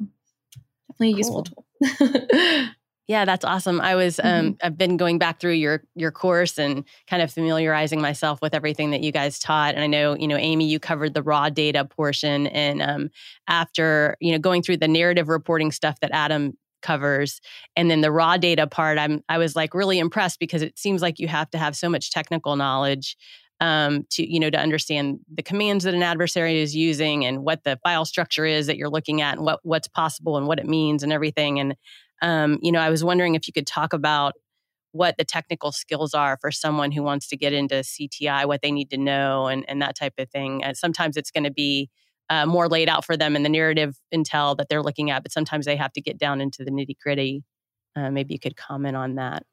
definitely 0.87 1.09
a 1.09 1.11
cool. 1.11 1.17
useful 1.17 1.43
tool. 1.43 2.69
Yeah, 3.07 3.23
that's 3.23 3.45
awesome. 3.45 3.79
I 3.79 3.95
was 3.95 4.19
um, 4.19 4.25
mm-hmm. 4.25 4.51
I've 4.61 4.77
been 4.77 4.97
going 4.97 5.17
back 5.17 5.39
through 5.39 5.53
your 5.53 5.81
your 5.95 6.11
course 6.11 6.57
and 6.57 6.83
kind 7.09 7.21
of 7.21 7.31
familiarizing 7.31 8.01
myself 8.01 8.41
with 8.41 8.53
everything 8.53 8.91
that 8.91 9.01
you 9.01 9.13
guys 9.13 9.39
taught. 9.39 9.75
And 9.75 9.83
I 9.83 9.87
know, 9.87 10.17
you 10.17 10.27
know, 10.27 10.35
Amy, 10.35 10.67
you 10.67 10.77
covered 10.77 11.13
the 11.13 11.23
raw 11.23 11.49
data 11.49 11.85
portion, 11.85 12.47
and 12.47 12.81
um, 12.81 13.09
after 13.47 14.17
you 14.19 14.33
know 14.33 14.39
going 14.39 14.61
through 14.61 14.77
the 14.77 14.89
narrative 14.89 15.29
reporting 15.29 15.71
stuff 15.71 16.01
that 16.01 16.11
Adam 16.11 16.57
covers 16.81 17.41
and 17.75 17.89
then 17.89 18.01
the 18.01 18.11
raw 18.11 18.37
data 18.37 18.67
part 18.67 18.99
i'm 18.99 19.23
i 19.29 19.39
was 19.39 19.55
like 19.55 19.73
really 19.73 19.97
impressed 19.97 20.39
because 20.39 20.61
it 20.61 20.77
seems 20.77 21.01
like 21.01 21.17
you 21.17 21.27
have 21.27 21.49
to 21.49 21.57
have 21.57 21.75
so 21.75 21.89
much 21.89 22.11
technical 22.11 22.55
knowledge 22.55 23.17
um, 23.59 24.05
to 24.11 24.29
you 24.29 24.39
know 24.39 24.49
to 24.49 24.59
understand 24.59 25.19
the 25.33 25.43
commands 25.43 25.83
that 25.83 25.93
an 25.93 26.03
adversary 26.03 26.59
is 26.59 26.75
using 26.75 27.25
and 27.25 27.43
what 27.43 27.63
the 27.63 27.79
file 27.83 28.05
structure 28.05 28.45
is 28.45 28.67
that 28.67 28.77
you're 28.77 28.89
looking 28.89 29.21
at 29.21 29.37
and 29.37 29.45
what 29.45 29.59
what's 29.63 29.87
possible 29.87 30.37
and 30.37 30.47
what 30.47 30.59
it 30.59 30.65
means 30.65 31.03
and 31.03 31.11
everything 31.11 31.59
and 31.59 31.75
um, 32.21 32.57
you 32.61 32.71
know, 32.71 32.79
I 32.79 32.89
was 32.89 33.03
wondering 33.03 33.35
if 33.35 33.47
you 33.47 33.53
could 33.53 33.67
talk 33.67 33.93
about 33.93 34.33
what 34.91 35.15
the 35.17 35.25
technical 35.25 35.71
skills 35.71 36.13
are 36.13 36.37
for 36.37 36.51
someone 36.51 36.91
who 36.91 37.03
wants 37.03 37.27
to 37.27 37.37
get 37.37 37.53
into 37.53 37.75
CTI, 37.75 38.45
what 38.45 38.61
they 38.61 38.71
need 38.71 38.89
to 38.91 38.97
know, 38.97 39.47
and, 39.47 39.65
and 39.67 39.81
that 39.81 39.95
type 39.95 40.13
of 40.17 40.29
thing. 40.29 40.63
And 40.63 40.75
sometimes 40.75 41.17
it's 41.17 41.29
going 41.29 41.43
to 41.43 41.51
be 41.51 41.89
uh, 42.29 42.45
more 42.45 42.67
laid 42.67 42.89
out 42.89 43.05
for 43.05 43.15
them 43.15 43.35
in 43.35 43.43
the 43.43 43.49
narrative 43.49 43.95
intel 44.13 44.57
that 44.57 44.69
they're 44.69 44.81
looking 44.81 45.11
at, 45.11 45.23
but 45.23 45.31
sometimes 45.31 45.65
they 45.65 45.75
have 45.75 45.93
to 45.93 46.01
get 46.01 46.17
down 46.17 46.41
into 46.41 46.63
the 46.63 46.71
nitty 46.71 46.97
gritty. 47.01 47.43
Uh, 47.95 48.09
maybe 48.09 48.33
you 48.33 48.39
could 48.39 48.55
comment 48.55 48.95
on 48.95 49.15
that. 49.15 49.43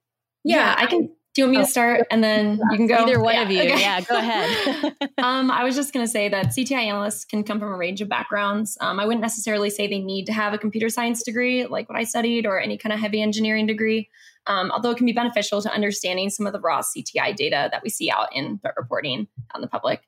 Yeah, 0.44 0.74
I 0.76 0.86
can 0.86 1.14
do 1.34 1.40
you 1.40 1.46
want 1.46 1.50
me 1.50 1.56
to 1.56 1.68
oh. 1.68 1.70
start 1.70 2.06
and 2.12 2.22
then 2.22 2.60
you 2.70 2.76
can 2.76 2.86
go? 2.86 2.94
Either 2.94 3.20
one 3.20 3.34
yeah, 3.34 3.42
of 3.42 3.50
you. 3.50 3.60
Okay. 3.62 3.80
Yeah, 3.80 4.00
go 4.02 4.16
ahead. 4.16 4.94
um, 5.18 5.50
I 5.50 5.64
was 5.64 5.74
just 5.74 5.92
going 5.92 6.06
to 6.06 6.10
say 6.10 6.28
that 6.28 6.46
CTI 6.46 6.84
analysts 6.84 7.24
can 7.24 7.42
come 7.42 7.58
from 7.58 7.72
a 7.72 7.76
range 7.76 8.00
of 8.00 8.08
backgrounds. 8.08 8.78
Um, 8.80 9.00
I 9.00 9.04
wouldn't 9.04 9.20
necessarily 9.20 9.68
say 9.68 9.88
they 9.88 9.98
need 9.98 10.26
to 10.26 10.32
have 10.32 10.54
a 10.54 10.58
computer 10.58 10.88
science 10.88 11.24
degree 11.24 11.66
like 11.66 11.88
what 11.88 11.98
I 11.98 12.04
studied 12.04 12.46
or 12.46 12.60
any 12.60 12.78
kind 12.78 12.92
of 12.92 13.00
heavy 13.00 13.20
engineering 13.20 13.66
degree, 13.66 14.08
um, 14.46 14.70
although 14.70 14.90
it 14.90 14.96
can 14.96 15.06
be 15.06 15.12
beneficial 15.12 15.60
to 15.62 15.72
understanding 15.72 16.30
some 16.30 16.46
of 16.46 16.52
the 16.52 16.60
raw 16.60 16.82
CTI 16.82 17.34
data 17.34 17.68
that 17.72 17.82
we 17.82 17.90
see 17.90 18.10
out 18.12 18.28
in 18.32 18.58
threat 18.58 18.74
reporting 18.76 19.26
on 19.54 19.60
the 19.60 19.66
public. 19.66 20.02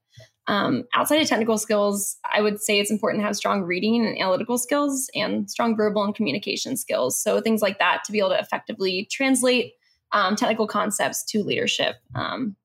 Um, 0.48 0.84
outside 0.94 1.20
of 1.20 1.26
technical 1.26 1.58
skills, 1.58 2.18
I 2.32 2.40
would 2.40 2.60
say 2.60 2.78
it's 2.78 2.92
important 2.92 3.20
to 3.20 3.26
have 3.26 3.34
strong 3.34 3.62
reading 3.62 4.06
and 4.06 4.16
analytical 4.16 4.58
skills 4.58 5.10
and 5.12 5.50
strong 5.50 5.76
verbal 5.76 6.04
and 6.04 6.14
communication 6.14 6.76
skills. 6.76 7.20
So 7.20 7.40
things 7.40 7.62
like 7.62 7.80
that 7.80 8.04
to 8.04 8.12
be 8.12 8.20
able 8.20 8.28
to 8.28 8.38
effectively 8.38 9.08
translate 9.10 9.72
um, 10.12 10.36
technical 10.36 10.66
concepts 10.66 11.24
to 11.24 11.42
leadership. 11.42 11.96
Um, 12.14 12.56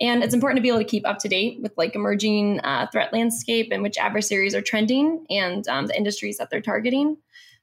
and 0.00 0.24
it's 0.24 0.34
important 0.34 0.58
to 0.58 0.62
be 0.62 0.68
able 0.68 0.78
to 0.78 0.84
keep 0.84 1.06
up 1.06 1.18
to 1.18 1.28
date 1.28 1.60
with 1.62 1.72
like 1.76 1.94
emerging 1.94 2.60
uh, 2.60 2.88
threat 2.90 3.12
landscape 3.12 3.68
and 3.70 3.82
which 3.82 3.96
adversaries 3.96 4.54
are 4.54 4.60
trending 4.60 5.24
and 5.30 5.66
um, 5.68 5.86
the 5.86 5.96
industries 5.96 6.38
that 6.38 6.50
they're 6.50 6.60
targeting. 6.60 7.16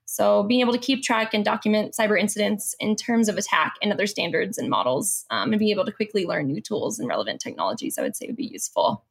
So 0.05 0.43
being 0.43 0.61
able 0.61 0.73
to 0.73 0.79
keep 0.79 1.03
track 1.03 1.33
and 1.33 1.43
document 1.43 1.93
cyber 1.97 2.19
incidents 2.19 2.75
in 2.79 2.95
terms 2.95 3.29
of 3.29 3.37
ATT&CK 3.37 3.77
and 3.81 3.93
other 3.93 4.07
standards 4.07 4.57
and 4.57 4.69
models, 4.69 5.25
um, 5.29 5.53
and 5.53 5.59
being 5.59 5.71
able 5.71 5.85
to 5.85 5.91
quickly 5.91 6.25
learn 6.25 6.47
new 6.47 6.61
tools 6.61 6.99
and 6.99 7.07
relevant 7.07 7.39
technologies, 7.39 7.97
I 7.97 8.01
would 8.01 8.15
say 8.15 8.27
would 8.27 8.35
be 8.35 8.45
useful. 8.45 9.05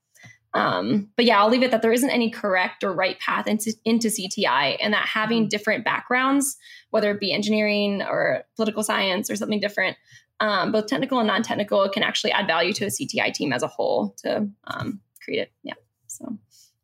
Um, 0.53 1.11
but 1.17 1.25
yeah, 1.25 1.41
I'll 1.41 1.49
leave 1.49 1.63
it 1.63 1.71
that 1.71 1.83
there 1.83 1.93
isn't 1.93 2.11
any 2.11 2.31
correct 2.31 2.83
or 2.83 2.93
right 2.93 3.19
path 3.21 3.47
into, 3.47 3.73
into 3.85 4.09
CTI, 4.09 4.77
and 4.81 4.93
that 4.93 5.07
having 5.07 5.43
mm-hmm. 5.43 5.49
different 5.49 5.85
backgrounds, 5.85 6.57
whether 6.91 7.11
it 7.11 7.21
be 7.21 7.33
engineering 7.33 8.03
or 8.03 8.43
political 8.57 8.83
science 8.83 9.31
or 9.31 9.37
something 9.37 9.61
different, 9.61 9.97
um, 10.41 10.73
both 10.73 10.87
technical 10.87 11.19
and 11.19 11.29
non 11.29 11.43
technical, 11.43 11.89
can 11.89 12.03
actually 12.03 12.33
add 12.33 12.47
value 12.47 12.73
to 12.73 12.87
a 12.87 12.89
CTI 12.89 13.33
team 13.33 13.53
as 13.53 13.63
a 13.63 13.69
whole 13.69 14.15
to 14.25 14.49
um, 14.67 15.01
create 15.23 15.41
it. 15.41 15.53
Yeah. 15.63 15.75
So, 16.07 16.25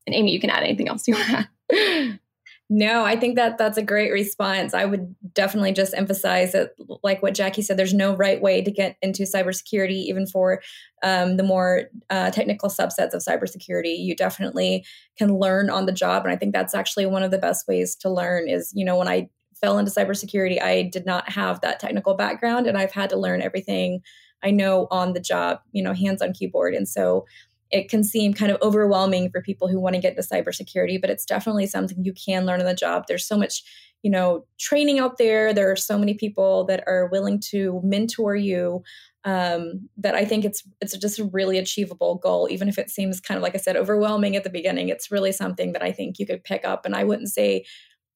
and 0.06 0.14
Amy, 0.14 0.32
you 0.32 0.40
can 0.40 0.50
add 0.50 0.62
anything 0.62 0.88
else 0.88 1.08
you 1.08 1.14
want 1.16 1.26
to 1.28 1.48
add. 1.72 2.20
No, 2.68 3.04
I 3.04 3.14
think 3.14 3.36
that 3.36 3.58
that's 3.58 3.78
a 3.78 3.82
great 3.82 4.10
response. 4.10 4.74
I 4.74 4.86
would 4.86 5.14
definitely 5.32 5.72
just 5.72 5.94
emphasize 5.94 6.50
that, 6.50 6.72
like 7.04 7.22
what 7.22 7.34
Jackie 7.34 7.62
said, 7.62 7.76
there's 7.76 7.94
no 7.94 8.16
right 8.16 8.42
way 8.42 8.60
to 8.60 8.72
get 8.72 8.96
into 9.02 9.22
cybersecurity, 9.22 10.06
even 10.06 10.26
for 10.26 10.60
um, 11.04 11.36
the 11.36 11.44
more 11.44 11.84
uh, 12.10 12.32
technical 12.32 12.68
subsets 12.68 13.14
of 13.14 13.22
cybersecurity. 13.22 13.96
You 13.98 14.16
definitely 14.16 14.84
can 15.16 15.38
learn 15.38 15.70
on 15.70 15.86
the 15.86 15.92
job, 15.92 16.24
and 16.24 16.32
I 16.32 16.36
think 16.36 16.52
that's 16.52 16.74
actually 16.74 17.06
one 17.06 17.22
of 17.22 17.30
the 17.30 17.38
best 17.38 17.68
ways 17.68 17.94
to 17.96 18.10
learn. 18.10 18.48
Is 18.48 18.72
you 18.74 18.84
know 18.84 18.96
when 18.96 19.08
I 19.08 19.28
fell 19.60 19.78
into 19.78 19.92
cybersecurity, 19.92 20.60
I 20.60 20.82
did 20.82 21.06
not 21.06 21.30
have 21.30 21.60
that 21.60 21.78
technical 21.78 22.14
background, 22.14 22.66
and 22.66 22.76
I've 22.76 22.92
had 22.92 23.10
to 23.10 23.16
learn 23.16 23.42
everything 23.42 24.00
I 24.42 24.50
know 24.50 24.88
on 24.90 25.12
the 25.12 25.20
job, 25.20 25.60
you 25.70 25.84
know, 25.84 25.94
hands 25.94 26.20
on 26.20 26.32
keyboard, 26.32 26.74
and 26.74 26.88
so 26.88 27.26
it 27.70 27.88
can 27.88 28.04
seem 28.04 28.32
kind 28.32 28.52
of 28.52 28.58
overwhelming 28.62 29.30
for 29.30 29.42
people 29.42 29.68
who 29.68 29.80
want 29.80 29.94
to 29.94 30.00
get 30.00 30.16
into 30.16 30.22
cybersecurity, 30.22 31.00
but 31.00 31.10
it's 31.10 31.24
definitely 31.24 31.66
something 31.66 32.04
you 32.04 32.12
can 32.12 32.46
learn 32.46 32.60
on 32.60 32.66
the 32.66 32.74
job. 32.74 33.04
There's 33.08 33.26
so 33.26 33.36
much, 33.36 33.62
you 34.02 34.10
know, 34.10 34.46
training 34.58 34.98
out 34.98 35.18
there. 35.18 35.52
There 35.52 35.70
are 35.70 35.76
so 35.76 35.98
many 35.98 36.14
people 36.14 36.64
that 36.66 36.84
are 36.86 37.08
willing 37.10 37.40
to 37.50 37.80
mentor 37.82 38.36
you. 38.36 38.82
Um, 39.24 39.88
that 39.96 40.14
I 40.14 40.24
think 40.24 40.44
it's 40.44 40.62
it's 40.80 40.96
just 40.96 41.18
a 41.18 41.24
really 41.24 41.58
achievable 41.58 42.14
goal, 42.14 42.46
even 42.48 42.68
if 42.68 42.78
it 42.78 42.90
seems 42.90 43.20
kind 43.20 43.36
of 43.36 43.42
like 43.42 43.56
I 43.56 43.58
said 43.58 43.76
overwhelming 43.76 44.36
at 44.36 44.44
the 44.44 44.50
beginning. 44.50 44.88
It's 44.88 45.10
really 45.10 45.32
something 45.32 45.72
that 45.72 45.82
I 45.82 45.90
think 45.90 46.20
you 46.20 46.26
could 46.26 46.44
pick 46.44 46.64
up. 46.64 46.86
And 46.86 46.94
I 46.94 47.02
wouldn't 47.02 47.30
say 47.30 47.64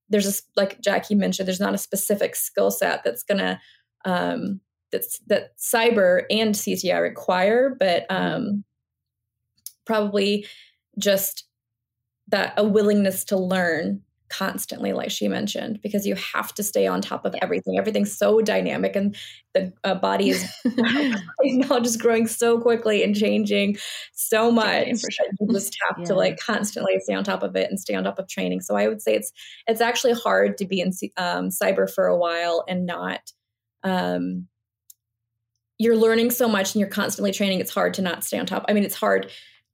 there's 0.09 0.29
a 0.29 0.43
like 0.55 0.81
Jackie 0.81 1.17
mentioned, 1.17 1.49
there's 1.49 1.59
not 1.59 1.75
a 1.75 1.79
specific 1.79 2.37
skill 2.37 2.71
set 2.71 3.03
that's 3.03 3.25
gonna 3.25 3.61
um, 4.05 4.61
that's 4.93 5.19
that 5.27 5.57
cyber 5.59 6.23
and 6.31 6.55
CTI 6.55 7.01
require, 7.01 7.75
but 7.79 8.07
um, 8.11 8.65
probably 9.85 10.47
just 10.99 11.45
that 12.29 12.55
a 12.57 12.65
willingness 12.65 13.25
to 13.25 13.37
learn 13.37 14.03
constantly 14.31 14.93
like 14.93 15.11
she 15.11 15.29
mentioned 15.29 15.83
because 15.83 16.07
you 16.07 16.15
have 16.15 16.55
to 16.55 16.63
stay 16.63 16.87
on 16.87 17.03
top 17.03 17.27
of 17.27 17.35
everything. 17.43 17.77
Everything's 17.77 18.17
so 18.17 18.41
dynamic 18.41 18.95
and 18.97 19.15
the 19.55 19.73
uh, 19.83 19.97
body 19.97 20.31
is 20.31 20.49
now 21.43 21.81
just 21.81 22.01
growing 22.01 22.27
so 22.27 22.59
quickly 22.59 23.03
and 23.03 23.15
changing 23.15 23.77
so 24.13 24.51
much 24.51 24.87
sure. 24.87 25.27
you 25.41 25.53
just 25.53 25.77
have 25.87 25.99
yeah. 25.99 26.05
to 26.07 26.15
like 26.15 26.39
constantly 26.39 26.99
stay 27.01 27.13
on 27.13 27.25
top 27.25 27.43
of 27.43 27.57
it 27.57 27.69
and 27.69 27.79
stay 27.79 27.95
on 27.95 28.05
top 28.05 28.19
of 28.19 28.29
training. 28.29 28.61
So 28.61 28.77
i 28.77 28.89
would 28.89 29.03
say 29.03 29.15
it's 29.15 29.33
it's 29.67 29.81
actually 29.81 30.15
hard 30.15 30.57
to 30.59 30.65
be 30.65 30.81
in 30.81 30.93
um, 31.17 31.49
cyber 31.49 31.93
for 31.93 32.07
a 32.07 32.17
while 32.17 32.65
and 32.69 32.87
not 32.87 33.33
um, 33.83 34.47
you're 35.79 35.97
learning 35.97 36.31
so 36.31 36.47
much 36.47 36.75
and 36.75 36.81
you're 36.81 36.89
constantly 36.89 37.33
training 37.33 37.59
it's 37.59 37.75
hard 37.75 37.95
to 37.95 38.03
not 38.03 38.23
stay 38.23 38.39
on 38.39 38.47
top. 38.47 38.65
I 38.69 38.75
mean 38.75 38.85
it's 38.85 38.95
hard 38.95 39.31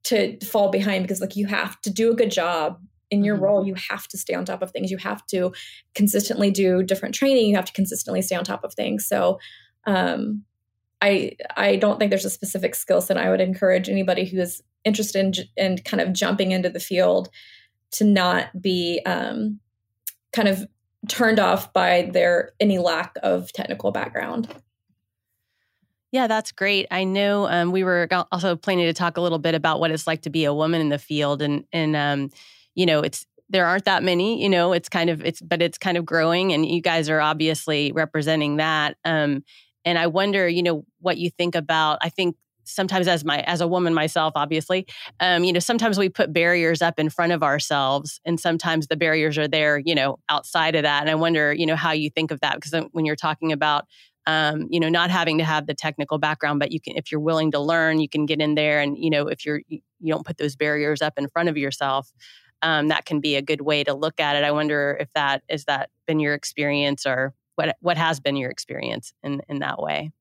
to 0.07 0.37
fall 0.45 0.69
behind 0.69 1.03
because 1.03 1.21
like 1.21 1.35
you 1.35 1.47
have 1.47 1.79
to 1.81 1.89
do 1.89 2.11
a 2.11 2.15
good 2.15 2.31
job 2.31 2.79
in 3.09 3.23
your 3.23 3.35
mm-hmm. 3.35 3.45
role. 3.45 3.65
You 3.65 3.75
have 3.89 4.07
to 4.09 4.17
stay 4.17 4.33
on 4.33 4.45
top 4.45 4.61
of 4.61 4.71
things. 4.71 4.91
You 4.91 4.97
have 4.97 5.25
to 5.27 5.53
consistently 5.95 6.51
do 6.51 6.83
different 6.83 7.15
training. 7.15 7.47
You 7.47 7.55
have 7.55 7.65
to 7.65 7.73
consistently 7.73 8.21
stay 8.21 8.35
on 8.35 8.43
top 8.43 8.63
of 8.63 8.73
things. 8.73 9.05
So 9.05 9.39
um, 9.85 10.43
i 11.01 11.35
i 11.55 11.75
don't 11.75 11.99
think 11.99 12.09
there's 12.09 12.25
a 12.25 12.29
specific 12.29 12.75
skill 12.75 13.01
set 13.01 13.17
i 13.17 13.29
would 13.29 13.41
encourage 13.41 13.89
anybody 13.89 14.25
who 14.25 14.39
is 14.39 14.61
interested 14.83 15.19
in, 15.57 15.73
in 15.73 15.77
kind 15.79 16.01
of 16.01 16.13
jumping 16.13 16.51
into 16.51 16.69
the 16.69 16.79
field 16.79 17.29
to 17.91 18.03
not 18.03 18.61
be 18.61 19.01
um, 19.05 19.59
kind 20.33 20.47
of 20.47 20.65
turned 21.07 21.39
off 21.39 21.71
by 21.73 22.09
their 22.13 22.51
any 22.59 22.77
lack 22.77 23.15
of 23.23 23.51
technical 23.53 23.91
background 23.91 24.53
yeah, 26.11 26.27
that's 26.27 26.51
great. 26.51 26.87
I 26.89 27.03
know 27.03 27.47
um, 27.47 27.71
we 27.71 27.83
were 27.83 28.07
also 28.31 28.55
planning 28.55 28.85
to 28.85 28.93
talk 28.93 29.17
a 29.17 29.21
little 29.21 29.39
bit 29.39 29.55
about 29.55 29.79
what 29.79 29.91
it's 29.91 30.07
like 30.07 30.21
to 30.21 30.29
be 30.29 30.45
a 30.45 30.53
woman 30.53 30.79
in 30.79 30.89
the 30.89 30.99
field, 30.99 31.41
and 31.41 31.65
and 31.73 31.95
um, 31.95 32.29
you 32.75 32.85
know, 32.85 33.01
it's 33.01 33.25
there 33.49 33.65
aren't 33.65 33.85
that 33.85 34.03
many. 34.03 34.41
You 34.41 34.49
know, 34.49 34.71
it's 34.73 34.89
kind 34.89 35.09
of 35.09 35.23
it's 35.25 35.41
but 35.41 35.61
it's 35.61 35.77
kind 35.77 35.97
of 35.97 36.05
growing, 36.05 36.53
and 36.53 36.65
you 36.65 36.81
guys 36.81 37.09
are 37.09 37.19
obviously 37.19 37.91
representing 37.91 38.57
that. 38.57 38.95
Um, 39.03 39.43
and 39.83 39.97
I 39.97 40.07
wonder, 40.07 40.47
you 40.47 40.63
know, 40.63 40.85
what 40.99 41.17
you 41.17 41.29
think 41.29 41.55
about. 41.55 41.99
I 42.01 42.09
think 42.09 42.35
sometimes 42.63 43.07
as 43.07 43.23
my 43.23 43.39
as 43.41 43.61
a 43.61 43.67
woman 43.67 43.93
myself 43.93 44.33
obviously 44.35 44.85
um, 45.21 45.45
you 45.45 45.53
know 45.53 45.59
sometimes 45.59 45.97
we 45.97 46.09
put 46.09 46.33
barriers 46.33 46.81
up 46.81 46.99
in 46.99 47.09
front 47.09 47.31
of 47.31 47.41
ourselves 47.41 48.19
and 48.25 48.41
sometimes 48.41 48.87
the 48.87 48.97
barriers 48.97 49.37
are 49.37 49.47
there 49.47 49.77
you 49.77 49.95
know 49.95 50.19
outside 50.27 50.75
of 50.75 50.83
that 50.83 50.99
and 50.99 51.09
i 51.09 51.15
wonder 51.15 51.53
you 51.53 51.65
know 51.65 51.77
how 51.77 51.91
you 51.91 52.09
think 52.09 52.29
of 52.29 52.41
that 52.41 52.55
because 52.55 52.73
when 52.91 53.05
you're 53.05 53.15
talking 53.15 53.53
about 53.53 53.85
um, 54.27 54.67
you 54.69 54.79
know, 54.79 54.89
not 54.89 55.09
having 55.09 55.37
to 55.37 55.45
have 55.45 55.65
the 55.65 55.73
technical 55.73 56.17
background, 56.19 56.59
but 56.59 56.71
you 56.71 56.81
can, 56.81 56.97
if 56.97 57.11
you're 57.11 57.21
willing 57.21 57.49
to 57.51 57.59
learn, 57.59 57.99
you 57.99 58.09
can 58.09 58.25
get 58.25 58.41
in 58.41 58.55
there. 58.55 58.81
And, 58.81 58.97
you 58.97 59.09
know, 59.09 59.27
if 59.27 59.45
you're, 59.45 59.61
you 59.69 59.81
don't 60.05 60.25
put 60.25 60.37
those 60.37 60.57
barriers 60.57 61.01
up 61.01 61.13
in 61.17 61.29
front 61.29 61.47
of 61.47 61.57
yourself, 61.57 62.11
um, 62.61 62.89
that 62.89 63.05
can 63.05 63.21
be 63.21 63.35
a 63.35 63.41
good 63.41 63.61
way 63.61 63.85
to 63.85 63.93
look 63.93 64.19
at 64.19 64.35
it. 64.35 64.43
I 64.43 64.51
wonder 64.51 64.97
if 64.99 65.07
that, 65.13 65.43
is 65.47 65.63
that 65.65 65.89
been 66.05 66.19
your 66.19 66.33
experience 66.33 67.05
or 67.05 67.33
what, 67.55 67.77
what 67.79 67.97
has 67.97 68.19
been 68.19 68.35
your 68.35 68.51
experience 68.51 69.13
in, 69.23 69.41
in 69.47 69.59
that 69.59 69.81
way? 69.81 70.11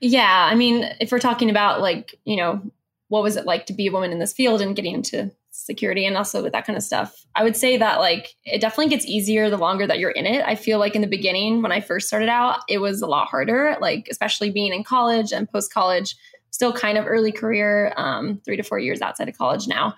Yeah, 0.00 0.48
I 0.50 0.56
mean, 0.56 0.84
if 1.00 1.12
we're 1.12 1.20
talking 1.20 1.48
about 1.48 1.80
like, 1.80 2.18
you 2.24 2.36
know, 2.36 2.60
what 3.08 3.22
was 3.22 3.36
it 3.36 3.46
like 3.46 3.66
to 3.66 3.72
be 3.72 3.86
a 3.86 3.92
woman 3.92 4.10
in 4.10 4.18
this 4.18 4.32
field 4.32 4.60
and 4.60 4.74
getting 4.74 4.94
into 4.94 5.30
security 5.64 6.06
and 6.06 6.16
also 6.16 6.42
with 6.42 6.52
that 6.52 6.66
kind 6.66 6.76
of 6.76 6.82
stuff, 6.82 7.24
I 7.34 7.42
would 7.42 7.56
say 7.56 7.76
that 7.76 7.98
like 7.98 8.34
it 8.44 8.60
definitely 8.60 8.88
gets 8.88 9.06
easier 9.06 9.50
the 9.50 9.56
longer 9.56 9.86
that 9.86 9.98
you're 9.98 10.10
in 10.10 10.26
it. 10.26 10.44
I 10.46 10.54
feel 10.54 10.78
like 10.78 10.94
in 10.94 11.02
the 11.02 11.08
beginning 11.08 11.62
when 11.62 11.72
I 11.72 11.80
first 11.80 12.06
started 12.06 12.28
out, 12.28 12.60
it 12.68 12.78
was 12.78 13.02
a 13.02 13.06
lot 13.06 13.28
harder, 13.28 13.76
like 13.80 14.06
especially 14.10 14.50
being 14.50 14.72
in 14.72 14.84
college 14.84 15.32
and 15.32 15.50
post 15.50 15.72
college, 15.72 16.16
still 16.50 16.72
kind 16.72 16.98
of 16.98 17.06
early 17.06 17.32
career, 17.32 17.92
um, 17.96 18.40
three 18.44 18.56
to 18.56 18.62
four 18.62 18.78
years 18.78 19.00
outside 19.00 19.28
of 19.28 19.36
college 19.36 19.66
now. 19.66 19.94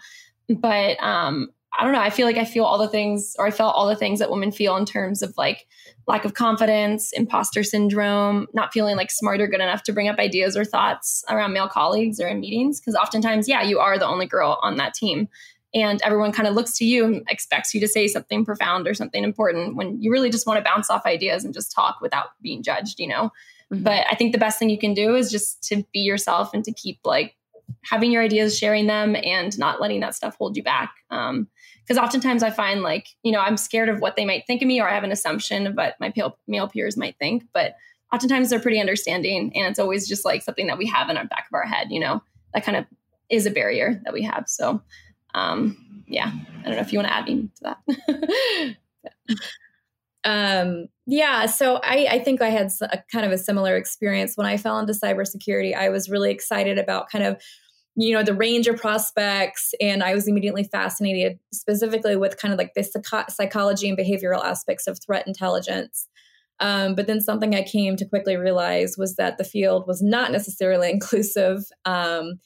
But 0.49 1.01
um, 1.03 1.51
I 1.77 1.85
don't 1.85 1.93
know. 1.93 2.01
I 2.01 2.11
feel 2.11 2.27
like 2.27 2.39
I 2.39 2.45
feel 2.45 2.65
all 2.65 2.79
the 2.79 2.89
things, 2.89 3.35
or 3.39 3.47
I 3.47 3.51
felt 3.51 3.75
all 3.75 3.87
the 3.87 3.97
things 3.97 4.19
that 4.19 4.31
women 4.31 4.51
feel 4.51 4.77
in 4.77 4.85
terms 4.85 5.23
of 5.23 5.35
like 5.37 5.67
lack 6.07 6.25
of 6.25 6.35
confidence, 6.35 7.13
imposter 7.13 7.63
syndrome, 7.63 8.47
not 8.55 8.73
feeling 8.73 8.97
like 8.97 9.11
smart 9.11 9.41
or 9.41 9.47
good 9.47 9.61
enough 9.61 9.83
to 9.85 9.93
bring 9.93 10.09
up 10.09 10.19
ideas 10.19 10.57
or 10.57 10.65
thoughts 10.65 11.25
around 11.29 11.53
male 11.53 11.69
colleagues 11.69 12.21
or 12.21 12.27
in 12.27 12.41
meetings. 12.41 12.81
Because 12.81 12.95
oftentimes, 12.95 13.49
yeah, 13.49 13.63
you 13.63 13.79
are 13.79 13.99
the 13.99 14.07
only 14.07 14.27
girl 14.27 14.59
on 14.63 14.77
that 14.77 14.95
team. 14.95 15.29
And 15.75 16.01
everyone 16.03 16.33
kind 16.33 16.49
of 16.49 16.55
looks 16.55 16.79
to 16.79 16.87
you 16.87 17.05
and 17.05 17.27
expects 17.29 17.75
you 17.75 17.81
to 17.81 17.89
say 17.89 18.09
something 18.09 18.45
profound 18.45 18.89
or 18.89 18.95
something 18.95 19.23
important 19.23 19.77
when 19.77 20.01
you 20.01 20.11
really 20.11 20.31
just 20.31 20.47
want 20.47 20.57
to 20.57 20.65
bounce 20.65 20.89
off 20.89 21.05
ideas 21.05 21.45
and 21.45 21.53
just 21.53 21.71
talk 21.71 22.01
without 22.01 22.29
being 22.41 22.63
judged, 22.63 22.99
you 22.99 23.07
know? 23.07 23.31
Mm-hmm. 23.73 23.83
But 23.83 24.07
I 24.11 24.15
think 24.15 24.33
the 24.33 24.39
best 24.39 24.59
thing 24.59 24.71
you 24.71 24.79
can 24.79 24.95
do 24.95 25.15
is 25.15 25.31
just 25.31 25.63
to 25.65 25.85
be 25.93 26.01
yourself 26.01 26.55
and 26.55 26.65
to 26.65 26.73
keep 26.73 27.01
like 27.05 27.37
having 27.85 28.11
your 28.11 28.23
ideas, 28.23 28.59
sharing 28.59 28.87
them, 28.87 29.17
and 29.23 29.59
not 29.59 29.81
letting 29.81 30.01
that 30.01 30.15
stuff 30.15 30.37
hold 30.37 30.57
you 30.57 30.63
back. 30.63 30.93
Um, 31.11 31.49
because 31.87 32.03
oftentimes 32.03 32.43
I 32.43 32.51
find 32.51 32.83
like, 32.83 33.09
you 33.23 33.33
know, 33.33 33.41
I'm 33.41 33.57
scared 33.57 33.89
of 33.89 34.01
what 34.01 34.17
they 34.17 34.27
might 34.27 34.47
think 34.47 34.61
of 34.61 34.69
me 34.69 34.79
or 34.79 34.89
I 34.89 34.95
have 34.95 35.05
an 35.05 35.13
assumption 35.13 35.67
of 35.67 35.75
what 35.75 35.95
my 35.99 36.13
male 36.47 36.69
peers 36.69 36.99
might 36.99 37.17
think. 37.19 37.45
But 37.55 37.77
oftentimes 38.13 38.51
they're 38.51 38.61
pretty 38.61 38.79
understanding 38.79 39.53
and 39.55 39.67
it's 39.67 39.79
always 39.79 40.07
just 40.07 40.25
like 40.25 40.43
something 40.43 40.67
that 40.67 40.77
we 40.77 40.87
have 40.87 41.09
in 41.09 41.17
our 41.17 41.25
back 41.25 41.47
of 41.51 41.55
our 41.55 41.65
head, 41.65 41.89
you 41.91 42.01
know, 42.01 42.23
that 42.53 42.65
kind 42.65 42.77
of 42.77 42.85
is 43.31 43.47
a 43.47 43.51
barrier 43.51 44.01
that 44.05 44.13
we 44.13 44.23
have. 44.23 44.45
So, 44.49 44.83
um, 45.35 46.05
yeah, 46.07 46.31
I 46.61 46.63
don't 46.65 46.75
know 46.75 46.81
if 46.81 46.93
you 46.93 46.99
want 46.99 47.09
to 47.09 47.15
add 47.15 47.27
me 47.27 47.49
to 47.57 47.63
that. 47.65 48.77
um, 50.25 50.89
yeah, 51.11 51.47
so 51.47 51.77
I, 51.83 52.07
I 52.11 52.19
think 52.19 52.43
I 52.43 52.51
had 52.51 52.71
a 52.83 53.03
kind 53.11 53.25
of 53.25 53.33
a 53.33 53.39
similar 53.39 53.77
experience 53.77 54.37
when 54.37 54.47
I 54.47 54.59
fell 54.59 54.79
into 54.79 54.93
cybersecurity. 54.93 55.75
I 55.75 55.89
was 55.89 56.11
really 56.11 56.31
excited 56.31 56.77
about 56.77 57.09
kind 57.11 57.25
of 57.25 57.41
you 57.97 58.15
know 58.15 58.23
the 58.23 58.35
range 58.35 58.69
of 58.69 58.77
prospects 58.77 59.75
and 59.81 60.05
i 60.05 60.15
was 60.15 60.29
immediately 60.29 60.63
fascinated 60.63 61.37
specifically 61.53 62.15
with 62.15 62.39
kind 62.39 62.55
of 62.55 62.59
like 62.59 62.73
the 62.75 63.25
psychology 63.29 63.89
and 63.89 63.99
behavioral 63.99 64.45
aspects 64.45 64.87
of 64.87 65.01
threat 65.05 65.27
intelligence 65.27 66.07
um, 66.61 66.95
but 66.95 67.09
then 67.09 67.21
something 67.21 67.57
i 67.57 67.63
came 67.63 67.97
to 67.97 68.05
quickly 68.05 68.37
realize 68.37 68.95
was 68.97 69.17
that 69.17 69.37
the 69.37 69.43
field 69.43 69.85
was 69.89 70.01
not 70.01 70.31
necessarily 70.31 70.91
inclusive 70.93 71.65
um, 71.87 72.39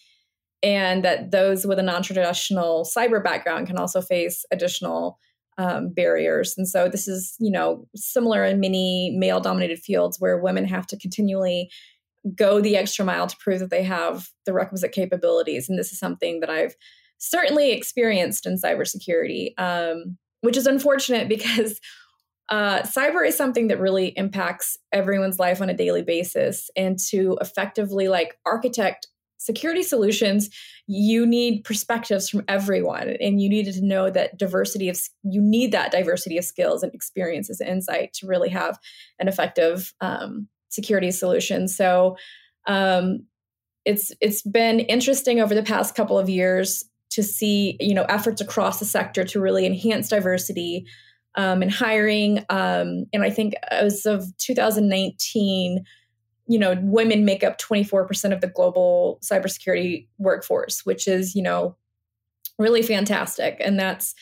and 0.63 1.05
that 1.05 1.33
those 1.33 1.67
with 1.67 1.79
a 1.79 1.83
non-traditional 1.83 2.87
cyber 2.87 3.23
background 3.23 3.67
can 3.67 3.77
also 3.77 4.01
face 4.01 4.47
additional 4.51 5.19
um, 5.59 5.93
barriers 5.93 6.55
and 6.57 6.67
so 6.67 6.89
this 6.89 7.07
is 7.07 7.35
you 7.39 7.51
know 7.51 7.87
similar 7.95 8.45
in 8.45 8.59
many 8.59 9.15
male 9.19 9.41
dominated 9.41 9.79
fields 9.79 10.19
where 10.19 10.39
women 10.39 10.65
have 10.65 10.87
to 10.87 10.97
continually 10.97 11.69
go 12.35 12.61
the 12.61 12.77
extra 12.77 13.05
mile 13.05 13.27
to 13.27 13.37
prove 13.39 13.61
that 13.61 13.71
they 13.71 13.83
have 13.83 14.29
the 14.47 14.53
requisite 14.53 14.93
capabilities. 14.93 15.69
And 15.69 15.79
this 15.79 15.93
is 15.93 15.99
something 15.99 16.41
that 16.41 16.51
I've 16.51 16.75
certainly 17.19 17.73
experienced 17.73 18.47
in 18.47 18.57
cybersecurity, 18.57 19.53
um, 19.59 20.19
which 20.41 20.57
is 20.57 20.67
unfortunate 20.67 21.29
because 21.29 21.81
uh, 22.49 22.83
cyber 22.83 23.27
is 23.27 23.37
something 23.37 23.69
that 23.69 23.81
really 23.81 24.09
impacts 24.09 24.77
everyone's 24.93 25.39
life 25.39 25.61
on 25.61 25.71
a 25.71 25.77
daily 25.77 26.03
basis. 26.03 26.71
And 26.77 26.99
to 27.11 27.39
effectively 27.41 28.09
like 28.09 28.37
architect 28.45 29.07
security 29.43 29.83
solutions, 29.83 30.49
you 30.87 31.27
need 31.27 31.65
perspectives 31.65 32.29
from 32.29 32.45
everyone, 32.49 33.17
and 33.21 33.41
you 33.41 33.49
needed 33.49 33.75
to 33.75 33.85
know 33.85 34.11
that 34.11 34.39
diversity 34.39 34.89
of 34.89 34.99
you 35.25 35.41
need 35.41 35.73
that 35.73 35.93
diversity 35.93 36.39
of 36.39 36.45
skills 36.45 36.83
and 36.83 36.95
experiences 36.95 37.61
and 37.61 37.71
insight 37.71 38.13
to 38.15 38.27
really 38.27 38.49
have 38.49 38.79
an 39.19 39.29
effective 39.29 39.93
um, 40.01 40.49
security 40.69 41.11
solution. 41.11 41.69
So 41.69 42.17
um, 42.67 43.27
it's 43.85 44.13
it's 44.21 44.43
been 44.43 44.81
interesting 44.81 45.41
over 45.41 45.55
the 45.55 45.63
past 45.63 45.95
couple 45.95 46.19
of 46.19 46.29
years 46.29 46.85
to 47.11 47.23
see 47.23 47.77
you 47.81 47.95
know 47.95 48.05
efforts 48.05 48.41
across 48.41 48.79
the 48.79 48.85
sector 48.85 49.25
to 49.25 49.41
really 49.41 49.67
enhance 49.67 50.09
diversity 50.09 50.87
um, 51.35 51.63
and 51.63 51.71
hiring. 51.71 52.39
Um, 52.51 53.07
and 53.13 53.23
I 53.23 53.31
think 53.31 53.55
as 53.71 54.07
of 54.07 54.25
2019, 54.39 55.85
you 56.47 56.59
know, 56.59 56.77
women 56.83 57.25
make 57.25 57.45
up 57.45 57.59
24% 57.59 58.33
of 58.33 58.41
the 58.41 58.49
global 58.49 59.21
cybersecurity 59.23 60.09
workforce, 60.19 60.85
which 60.85 61.07
is 61.07 61.35
you 61.35 61.43
know 61.43 61.77
really 62.59 62.83
fantastic, 62.83 63.57
and 63.61 63.79
that's 63.79 64.15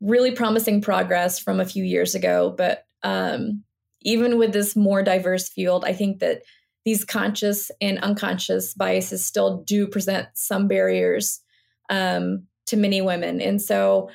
really 0.00 0.32
promising 0.32 0.80
progress 0.80 1.38
from 1.38 1.60
a 1.60 1.64
few 1.64 1.84
years 1.84 2.14
ago. 2.14 2.54
But 2.56 2.86
um, 3.02 3.64
even 4.02 4.38
with 4.38 4.52
this 4.52 4.76
more 4.76 5.02
diverse 5.02 5.48
field, 5.48 5.84
I 5.84 5.92
think 5.92 6.18
that 6.20 6.42
these 6.84 7.04
conscious 7.04 7.70
and 7.80 7.98
unconscious 8.00 8.74
biases 8.74 9.24
still 9.24 9.62
do 9.62 9.86
present 9.86 10.28
some 10.34 10.68
barriers 10.68 11.40
um, 11.88 12.44
to 12.66 12.76
many 12.76 13.00
women. 13.00 13.40
And 13.40 13.60
so 13.60 14.10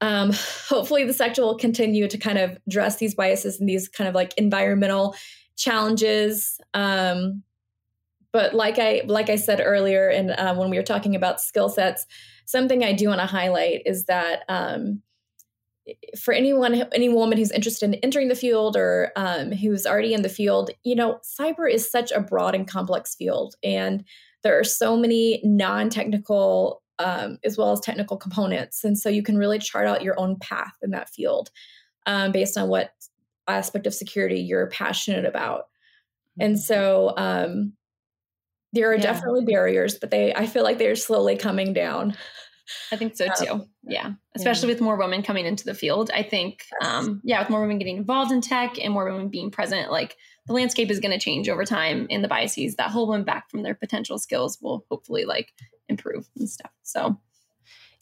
um, 0.00 0.32
hopefully 0.68 1.04
the 1.04 1.12
sector 1.12 1.42
will 1.42 1.56
continue 1.56 2.08
to 2.08 2.18
kind 2.18 2.38
of 2.38 2.58
address 2.66 2.96
these 2.96 3.14
biases 3.14 3.60
and 3.60 3.68
these 3.68 3.88
kind 3.88 4.08
of 4.08 4.14
like 4.14 4.34
environmental 4.36 5.14
challenges. 5.56 6.60
Um, 6.74 7.42
but 8.32 8.54
like 8.54 8.78
I 8.78 9.02
like 9.06 9.28
I 9.28 9.36
said 9.36 9.60
earlier, 9.62 10.08
and 10.08 10.30
uh, 10.30 10.54
when 10.54 10.70
we 10.70 10.78
were 10.78 10.82
talking 10.82 11.14
about 11.14 11.40
skill 11.40 11.68
sets, 11.68 12.06
something 12.46 12.82
I 12.82 12.92
do 12.92 13.08
want 13.08 13.20
to 13.20 13.26
highlight 13.26 13.82
is 13.84 14.06
that 14.06 14.44
um, 14.48 15.02
for 16.18 16.32
anyone 16.32 16.84
any 16.92 17.08
woman 17.08 17.38
who's 17.38 17.50
interested 17.50 17.86
in 17.86 17.94
entering 17.96 18.28
the 18.28 18.34
field 18.34 18.76
or 18.76 19.12
um, 19.16 19.50
who's 19.50 19.86
already 19.86 20.14
in 20.14 20.22
the 20.22 20.28
field 20.28 20.70
you 20.84 20.94
know 20.94 21.18
cyber 21.24 21.70
is 21.70 21.90
such 21.90 22.12
a 22.12 22.20
broad 22.20 22.54
and 22.54 22.68
complex 22.68 23.14
field 23.14 23.56
and 23.64 24.04
there 24.42 24.58
are 24.58 24.64
so 24.64 24.96
many 24.96 25.40
non-technical 25.44 26.82
um, 26.98 27.38
as 27.44 27.58
well 27.58 27.72
as 27.72 27.80
technical 27.80 28.16
components 28.16 28.84
and 28.84 28.96
so 28.96 29.08
you 29.08 29.22
can 29.22 29.36
really 29.36 29.58
chart 29.58 29.86
out 29.86 30.02
your 30.02 30.18
own 30.20 30.36
path 30.36 30.74
in 30.82 30.90
that 30.90 31.10
field 31.10 31.50
um, 32.06 32.30
based 32.30 32.56
on 32.56 32.68
what 32.68 32.92
aspect 33.48 33.86
of 33.86 33.94
security 33.94 34.40
you're 34.40 34.68
passionate 34.68 35.24
about 35.24 35.64
and 36.40 36.58
so 36.58 37.12
um, 37.16 37.72
there 38.72 38.90
are 38.90 38.94
yeah. 38.94 39.02
definitely 39.02 39.44
barriers 39.44 39.98
but 39.98 40.10
they 40.10 40.34
i 40.34 40.46
feel 40.46 40.62
like 40.62 40.78
they're 40.78 40.96
slowly 40.96 41.36
coming 41.36 41.72
down 41.72 42.14
I 42.90 42.96
think 42.96 43.16
so 43.16 43.28
too. 43.38 43.66
Yeah. 43.82 44.12
Especially 44.34 44.68
yeah. 44.68 44.74
with 44.74 44.80
more 44.80 44.96
women 44.96 45.22
coming 45.22 45.46
into 45.46 45.64
the 45.64 45.74
field. 45.74 46.10
I 46.14 46.22
think, 46.22 46.64
um, 46.82 47.20
yeah, 47.24 47.40
with 47.40 47.50
more 47.50 47.60
women 47.60 47.78
getting 47.78 47.96
involved 47.96 48.32
in 48.32 48.40
tech 48.40 48.78
and 48.82 48.92
more 48.92 49.04
women 49.04 49.28
being 49.28 49.50
present, 49.50 49.90
like 49.90 50.16
the 50.46 50.52
landscape 50.52 50.90
is 50.90 51.00
going 51.00 51.12
to 51.12 51.22
change 51.22 51.48
over 51.48 51.64
time 51.64 52.06
and 52.10 52.22
the 52.22 52.28
biases 52.28 52.76
that 52.76 52.90
hold 52.90 53.08
women 53.08 53.24
back 53.24 53.50
from 53.50 53.62
their 53.62 53.74
potential 53.74 54.18
skills 54.18 54.58
will 54.60 54.84
hopefully 54.90 55.24
like 55.24 55.52
improve 55.88 56.28
and 56.36 56.48
stuff. 56.48 56.70
So, 56.82 57.18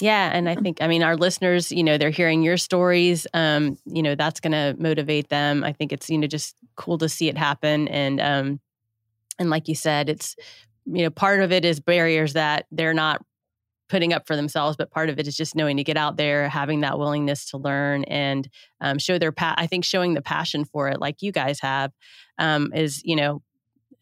yeah, 0.01 0.31
and 0.33 0.49
I 0.49 0.55
think 0.55 0.79
I 0.81 0.89
mean 0.89 1.03
our 1.03 1.17
listeners, 1.17 1.71
you 1.73 1.85
know, 1.85 1.99
they're 1.99 2.11
hearing 2.11 2.43
your 2.43 2.57
stories. 2.57 3.27
Um, 3.35 3.79
you 3.87 4.03
know, 4.03 4.15
that's 4.15 4.41
going 4.41 4.53
to 4.53 4.75
motivate 4.81 5.29
them. 5.29 5.65
I 5.65 5.73
think 5.73 5.93
it's 5.93 6.09
you 6.09 6.19
know 6.19 6.27
just 6.27 6.57
cool 6.77 6.99
to 6.99 7.09
see 7.09 7.29
it 7.29 7.37
happen, 7.39 7.89
and 7.89 8.21
um, 8.21 8.61
and 9.39 9.51
like 9.51 9.69
you 9.69 9.75
said, 9.75 10.09
it's 10.09 10.37
you 10.87 11.03
know 11.03 11.11
part 11.11 11.41
of 11.41 11.53
it 11.53 11.65
is 11.65 11.81
barriers 11.81 12.35
that 12.35 12.67
they're 12.71 12.95
not 12.95 13.23
putting 13.89 14.13
up 14.13 14.27
for 14.27 14.37
themselves, 14.37 14.77
but 14.77 14.91
part 14.91 15.09
of 15.11 15.19
it 15.19 15.27
is 15.27 15.37
just 15.37 15.57
knowing 15.57 15.77
to 15.77 15.85
get 15.85 15.97
out 15.97 16.17
there, 16.17 16.49
having 16.49 16.81
that 16.81 16.99
willingness 16.99 17.51
to 17.51 17.59
learn 17.59 18.05
and 18.05 18.49
um, 18.81 18.99
show 18.99 19.19
their 19.19 19.33
pa- 19.33 19.57
I 19.59 19.67
think 19.67 19.85
showing 19.85 20.15
the 20.15 20.23
passion 20.23 20.65
for 20.65 20.89
it, 20.89 21.01
like 21.01 21.23
you 21.23 21.33
guys 21.33 21.61
have, 21.61 21.93
um, 22.39 22.73
is 22.75 23.03
you 23.05 23.17
know, 23.17 23.43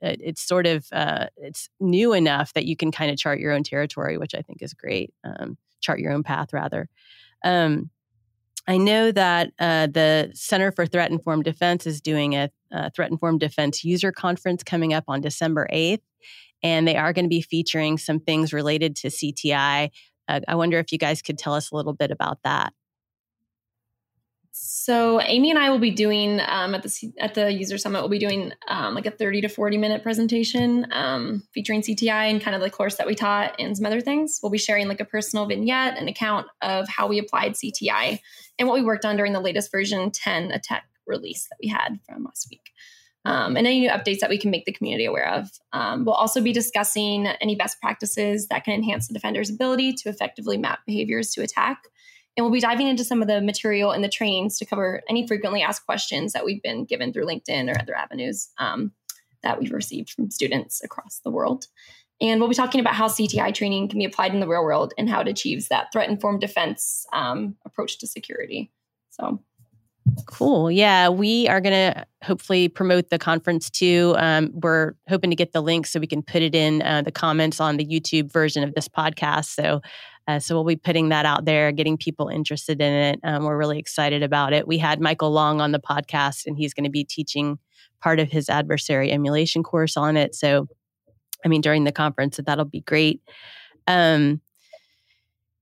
it, 0.00 0.20
it's 0.22 0.42
sort 0.42 0.66
of 0.66 0.86
uh, 0.92 1.26
it's 1.36 1.68
new 1.80 2.12
enough 2.12 2.52
that 2.54 2.66
you 2.66 2.76
can 2.76 2.90
kind 2.90 3.10
of 3.10 3.18
chart 3.18 3.40
your 3.40 3.52
own 3.52 3.62
territory, 3.62 4.18
which 4.18 4.34
I 4.34 4.42
think 4.42 4.62
is 4.62 4.74
great. 4.74 5.12
Um, 5.24 5.56
chart 5.80 6.00
your 6.00 6.12
own 6.12 6.22
path, 6.22 6.52
rather. 6.52 6.88
Um, 7.44 7.90
I 8.66 8.76
know 8.76 9.12
that 9.12 9.52
uh, 9.58 9.86
the 9.86 10.30
Center 10.34 10.70
for 10.72 10.84
Threat 10.84 11.10
Informed 11.10 11.44
Defense 11.44 11.86
is 11.86 12.00
doing 12.02 12.34
a, 12.34 12.50
a 12.70 12.90
Threat 12.90 13.10
Informed 13.10 13.40
Defense 13.40 13.82
user 13.82 14.12
conference 14.12 14.62
coming 14.62 14.92
up 14.92 15.04
on 15.08 15.20
December 15.20 15.66
8th 15.72 16.00
and 16.62 16.86
they 16.86 16.96
are 16.96 17.12
going 17.12 17.24
to 17.24 17.30
be 17.30 17.42
featuring 17.42 17.98
some 17.98 18.20
things 18.20 18.52
related 18.52 18.96
to 18.96 19.08
CTI. 19.08 19.90
Uh, 20.26 20.40
I 20.48 20.54
wonder 20.54 20.78
if 20.78 20.92
you 20.92 20.98
guys 20.98 21.22
could 21.22 21.38
tell 21.38 21.54
us 21.54 21.70
a 21.70 21.76
little 21.76 21.92
bit 21.92 22.10
about 22.10 22.38
that. 22.44 22.72
So 24.60 25.20
Amy 25.20 25.50
and 25.50 25.58
I 25.58 25.68
will 25.70 25.78
be 25.78 25.90
doing 25.90 26.40
um, 26.40 26.74
at 26.74 26.82
the 26.82 27.12
at 27.18 27.34
the 27.34 27.52
user 27.52 27.76
summit. 27.76 28.00
We'll 28.00 28.08
be 28.08 28.18
doing 28.18 28.52
um, 28.68 28.94
like 28.94 29.06
a 29.06 29.10
thirty 29.10 29.40
to 29.42 29.48
forty 29.48 29.76
minute 29.76 30.02
presentation 30.02 30.86
um, 30.92 31.42
featuring 31.52 31.82
CTI 31.82 32.30
and 32.30 32.40
kind 32.40 32.56
of 32.56 32.62
the 32.62 32.70
course 32.70 32.96
that 32.96 33.06
we 33.06 33.14
taught 33.14 33.54
and 33.58 33.76
some 33.76 33.86
other 33.86 34.00
things. 34.00 34.40
We'll 34.42 34.50
be 34.50 34.58
sharing 34.58 34.88
like 34.88 35.00
a 35.00 35.04
personal 35.04 35.46
vignette, 35.46 35.98
an 35.98 36.08
account 36.08 36.46
of 36.62 36.88
how 36.88 37.06
we 37.06 37.18
applied 37.18 37.52
CTI 37.52 38.20
and 38.58 38.66
what 38.66 38.74
we 38.74 38.82
worked 38.82 39.04
on 39.04 39.16
during 39.16 39.32
the 39.32 39.40
latest 39.40 39.70
version 39.70 40.10
ten, 40.10 40.50
ATT&CK 40.52 40.82
release 41.06 41.46
that 41.50 41.58
we 41.62 41.68
had 41.68 41.98
from 42.06 42.24
last 42.24 42.48
week. 42.50 42.70
um, 43.24 43.56
and 43.56 43.66
any 43.66 43.80
new 43.80 43.90
updates 43.90 44.20
that 44.20 44.30
we 44.30 44.38
can 44.38 44.50
make 44.50 44.64
the 44.64 44.72
community 44.72 45.04
aware 45.04 45.28
of. 45.28 45.50
Um, 45.72 46.04
we'll 46.04 46.14
also 46.14 46.40
be 46.40 46.52
discussing 46.52 47.26
any 47.26 47.56
best 47.56 47.80
practices 47.80 48.46
that 48.48 48.64
can 48.64 48.74
enhance 48.74 49.08
the 49.08 49.14
defender's 49.14 49.50
ability 49.50 49.92
to 49.94 50.08
effectively 50.08 50.56
map 50.56 50.80
behaviors 50.86 51.30
to 51.32 51.42
ATT&CK. 51.42 51.76
And 52.38 52.44
we'll 52.44 52.52
be 52.52 52.60
diving 52.60 52.86
into 52.86 53.02
some 53.02 53.20
of 53.20 53.26
the 53.26 53.40
material 53.40 53.90
and 53.90 54.04
the 54.04 54.08
trainings 54.08 54.58
to 54.58 54.64
cover 54.64 55.02
any 55.08 55.26
frequently 55.26 55.60
asked 55.60 55.84
questions 55.84 56.32
that 56.34 56.44
we've 56.44 56.62
been 56.62 56.84
given 56.84 57.12
through 57.12 57.26
LinkedIn 57.26 57.68
or 57.68 57.76
other 57.80 57.96
avenues 57.96 58.50
um, 58.58 58.92
that 59.42 59.58
we've 59.58 59.72
received 59.72 60.10
from 60.10 60.30
students 60.30 60.80
across 60.84 61.18
the 61.24 61.32
world. 61.32 61.66
And 62.20 62.38
we'll 62.38 62.48
be 62.48 62.54
talking 62.54 62.80
about 62.80 62.94
how 62.94 63.08
CTI 63.08 63.52
training 63.52 63.88
can 63.88 63.98
be 63.98 64.04
applied 64.04 64.34
in 64.34 64.38
the 64.38 64.46
real 64.46 64.62
world 64.62 64.94
and 64.96 65.10
how 65.10 65.20
it 65.20 65.26
achieves 65.26 65.66
that 65.66 65.90
threat 65.92 66.08
informed 66.08 66.40
defense 66.40 67.06
um, 67.12 67.56
approach 67.66 67.98
to 67.98 68.06
security. 68.06 68.70
So, 69.10 69.40
Cool. 70.26 70.70
Yeah, 70.70 71.08
we 71.08 71.48
are 71.48 71.60
going 71.60 71.92
to 71.92 72.06
hopefully 72.22 72.68
promote 72.68 73.10
the 73.10 73.18
conference 73.18 73.68
too. 73.68 74.14
Um, 74.16 74.50
we're 74.54 74.94
hoping 75.08 75.30
to 75.30 75.36
get 75.36 75.52
the 75.52 75.60
link 75.60 75.86
so 75.86 76.00
we 76.00 76.06
can 76.06 76.22
put 76.22 76.42
it 76.42 76.54
in 76.54 76.82
uh, 76.82 77.02
the 77.02 77.12
comments 77.12 77.60
on 77.60 77.76
the 77.76 77.84
YouTube 77.84 78.32
version 78.32 78.62
of 78.62 78.74
this 78.74 78.88
podcast. 78.88 79.46
So, 79.46 79.80
uh, 80.28 80.38
so 80.38 80.54
we'll 80.54 80.64
be 80.64 80.76
putting 80.76 81.08
that 81.08 81.24
out 81.24 81.46
there, 81.46 81.72
getting 81.72 81.96
people 81.96 82.28
interested 82.28 82.82
in 82.82 82.92
it. 82.92 83.20
Um, 83.24 83.44
we're 83.44 83.56
really 83.56 83.78
excited 83.78 84.22
about 84.22 84.52
it. 84.52 84.68
We 84.68 84.76
had 84.76 85.00
Michael 85.00 85.30
Long 85.30 85.62
on 85.62 85.72
the 85.72 85.80
podcast, 85.80 86.46
and 86.46 86.56
he's 86.58 86.74
going 86.74 86.84
to 86.84 86.90
be 86.90 87.02
teaching 87.02 87.58
part 88.02 88.20
of 88.20 88.30
his 88.30 88.50
adversary 88.50 89.10
emulation 89.10 89.62
course 89.62 89.96
on 89.96 90.18
it. 90.18 90.34
So, 90.34 90.68
I 91.46 91.48
mean, 91.48 91.62
during 91.62 91.84
the 91.84 91.92
conference, 91.92 92.36
so 92.36 92.42
that'll 92.42 92.66
be 92.66 92.82
great. 92.82 93.22
Um, 93.86 94.42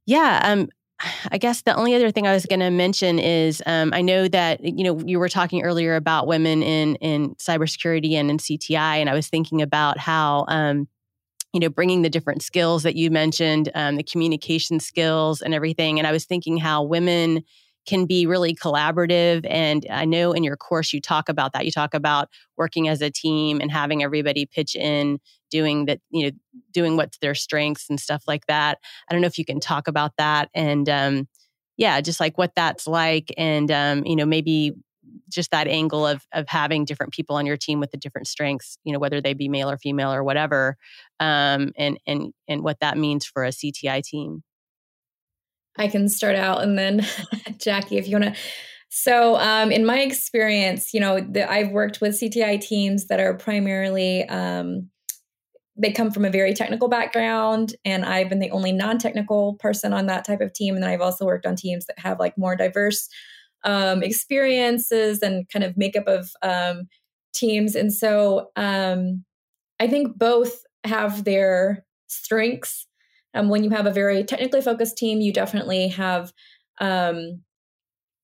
yeah, 0.05 0.41
um, 0.43 0.69
I 1.31 1.39
guess 1.39 1.63
the 1.63 1.77
only 1.77 1.95
other 1.95 2.11
thing 2.11 2.27
I 2.27 2.33
was 2.33 2.45
going 2.45 2.61
to 2.61 2.71
mention 2.71 3.21
is 3.21 3.63
um, 3.67 3.93
I 3.95 4.03
know 4.03 4.27
that 4.27 4.65
you 4.65 4.83
know 4.83 4.99
you 4.99 5.21
were 5.21 5.29
talking 5.29 5.63
earlier 5.63 5.95
about 5.95 6.27
women 6.27 6.65
in 6.65 6.97
in 6.97 7.37
cybersecurity 7.37 8.15
and 8.15 8.31
in 8.31 8.39
CTI, 8.39 8.97
and 8.97 9.09
I 9.09 9.15
was 9.15 9.29
thinking 9.29 9.63
about 9.63 9.99
how 9.99 10.45
um, 10.49 10.89
you 11.57 11.61
know 11.61 11.71
bringing 11.71 12.03
the 12.03 12.11
different 12.11 12.43
skills 12.43 12.83
that 12.83 12.97
you 12.97 13.11
mentioned, 13.11 13.71
um, 13.75 13.97
the 13.97 14.03
communication 14.03 14.79
skills 14.79 15.41
and 15.41 15.55
everything, 15.55 15.99
and 15.99 16.07
I 16.07 16.13
was 16.13 16.27
thinking 16.27 16.59
how 16.59 16.83
women 16.83 17.43
can 17.87 18.05
be 18.05 18.27
really 18.27 18.55
collaborative. 18.55 19.47
And 19.49 19.87
I 19.91 20.05
know 20.05 20.33
in 20.33 20.45
your 20.45 20.57
course 20.57 20.93
you 20.93 21.01
talk 21.01 21.31
about 21.31 21.55
that. 21.55 21.65
You 21.65 21.71
talk 21.71 21.95
about 21.95 22.29
working 22.59 22.89
as 22.89 23.01
a 23.01 23.11
team 23.11 23.61
and 23.61 23.71
having 23.71 24.03
everybody 24.03 24.45
pitch 24.45 24.77
in, 24.77 25.19
doing 25.51 25.87
that, 25.87 26.01
you 26.11 26.27
know, 26.27 26.31
doing 26.73 26.97
what's 26.97 27.17
their 27.19 27.35
strengths 27.35 27.89
and 27.89 27.99
stuff 27.99 28.25
like 28.27 28.45
that. 28.49 28.79
I 29.09 29.15
don't 29.15 29.23
know 29.23 29.29
if 29.29 29.39
you 29.39 29.45
can 29.47 29.61
talk 29.61 29.89
about 29.89 30.13
that 30.19 30.51
and 30.53 30.89
um, 30.91 31.29
yeah, 31.79 32.01
just 32.01 32.21
like 32.21 32.37
what 32.37 32.53
that's 32.55 32.87
like, 32.87 33.33
and 33.39 33.71
um, 33.71 34.05
you 34.05 34.17
know, 34.17 34.27
maybe 34.27 34.73
just 35.29 35.51
that 35.51 35.67
angle 35.67 36.07
of 36.07 36.27
of 36.33 36.47
having 36.49 36.85
different 36.85 37.13
people 37.13 37.37
on 37.37 37.47
your 37.47 37.57
team 37.57 37.81
with 37.81 37.91
the 37.91 37.97
different 37.97 38.27
strengths, 38.27 38.79
you 38.85 38.93
know, 38.93 38.99
whether 38.99 39.21
they 39.21 39.35
be 39.35 39.49
male 39.49 39.71
or 39.71 39.79
female 39.79 40.13
or 40.13 40.23
whatever, 40.23 40.77
um, 41.21 41.73
and 41.77 41.99
and 42.07 42.33
and 42.49 42.63
what 42.63 42.81
that 42.81 42.97
means 42.97 43.27
for 43.27 43.45
a 43.45 43.51
CTI 43.51 44.03
team. 44.03 44.43
I 45.79 45.89
can 45.89 46.09
start 46.09 46.37
out 46.37 46.63
and 46.63 46.79
then 46.79 47.07
Jackie, 47.59 47.99
if 47.99 48.09
you 48.09 48.19
want 48.19 48.35
to. 48.35 48.41
So, 48.89 49.37
um, 49.37 49.73
in 49.73 49.85
my 49.85 49.99
experience, 49.99 50.95
you 50.95 51.01
know, 51.01 51.21
the, 51.21 51.51
I've 51.51 51.71
worked 51.71 52.01
with 52.01 52.19
CTI 52.19 52.61
teams 52.61 53.07
that 53.09 53.21
are 53.21 53.35
primarily, 53.35 54.25
um, 54.29 54.91
they 55.77 55.93
come 55.93 56.11
from 56.11 56.25
a 56.25 56.31
very 56.31 56.55
technical 56.55 56.89
background, 56.89 57.75
and 57.85 58.05
I've 58.05 58.31
been 58.31 58.39
the 58.39 58.51
only 58.51 58.73
non 58.73 58.99
technical 58.99 59.55
person 59.55 59.93
on 59.93 60.07
that 60.07 60.25
type 60.25 60.41
of 60.41 60.53
team. 60.55 60.75
And 60.75 60.83
then 60.83 60.91
I've 60.91 61.03
also 61.03 61.27
worked 61.27 61.47
on 61.47 61.57
teams 61.57 61.85
that 61.87 61.99
have 61.99 62.19
like 62.19 62.39
more 62.39 62.57
diverse 62.57 63.09
um, 63.67 64.03
experiences 64.03 65.21
and 65.23 65.47
kind 65.51 65.65
of 65.65 65.77
makeup 65.77 66.07
of 66.07 66.31
um, 66.43 66.89
teams. 67.35 67.75
And 67.75 67.93
so, 67.93 68.51
um, 68.57 69.25
I 69.79 69.87
think 69.89 70.19
both 70.19 70.63
have 70.85 71.25
their 71.25 71.85
strengths 72.07 72.87
um, 73.37 73.51
when 73.51 73.63
you 73.63 73.71
have 73.71 73.87
a 73.87 73.93
very 73.93 74.25
technically 74.25 74.63
focused 74.63 74.97
team, 74.97 75.21
you 75.21 75.33
definitely 75.33 75.89
have 75.89 76.33
um, 76.81 77.43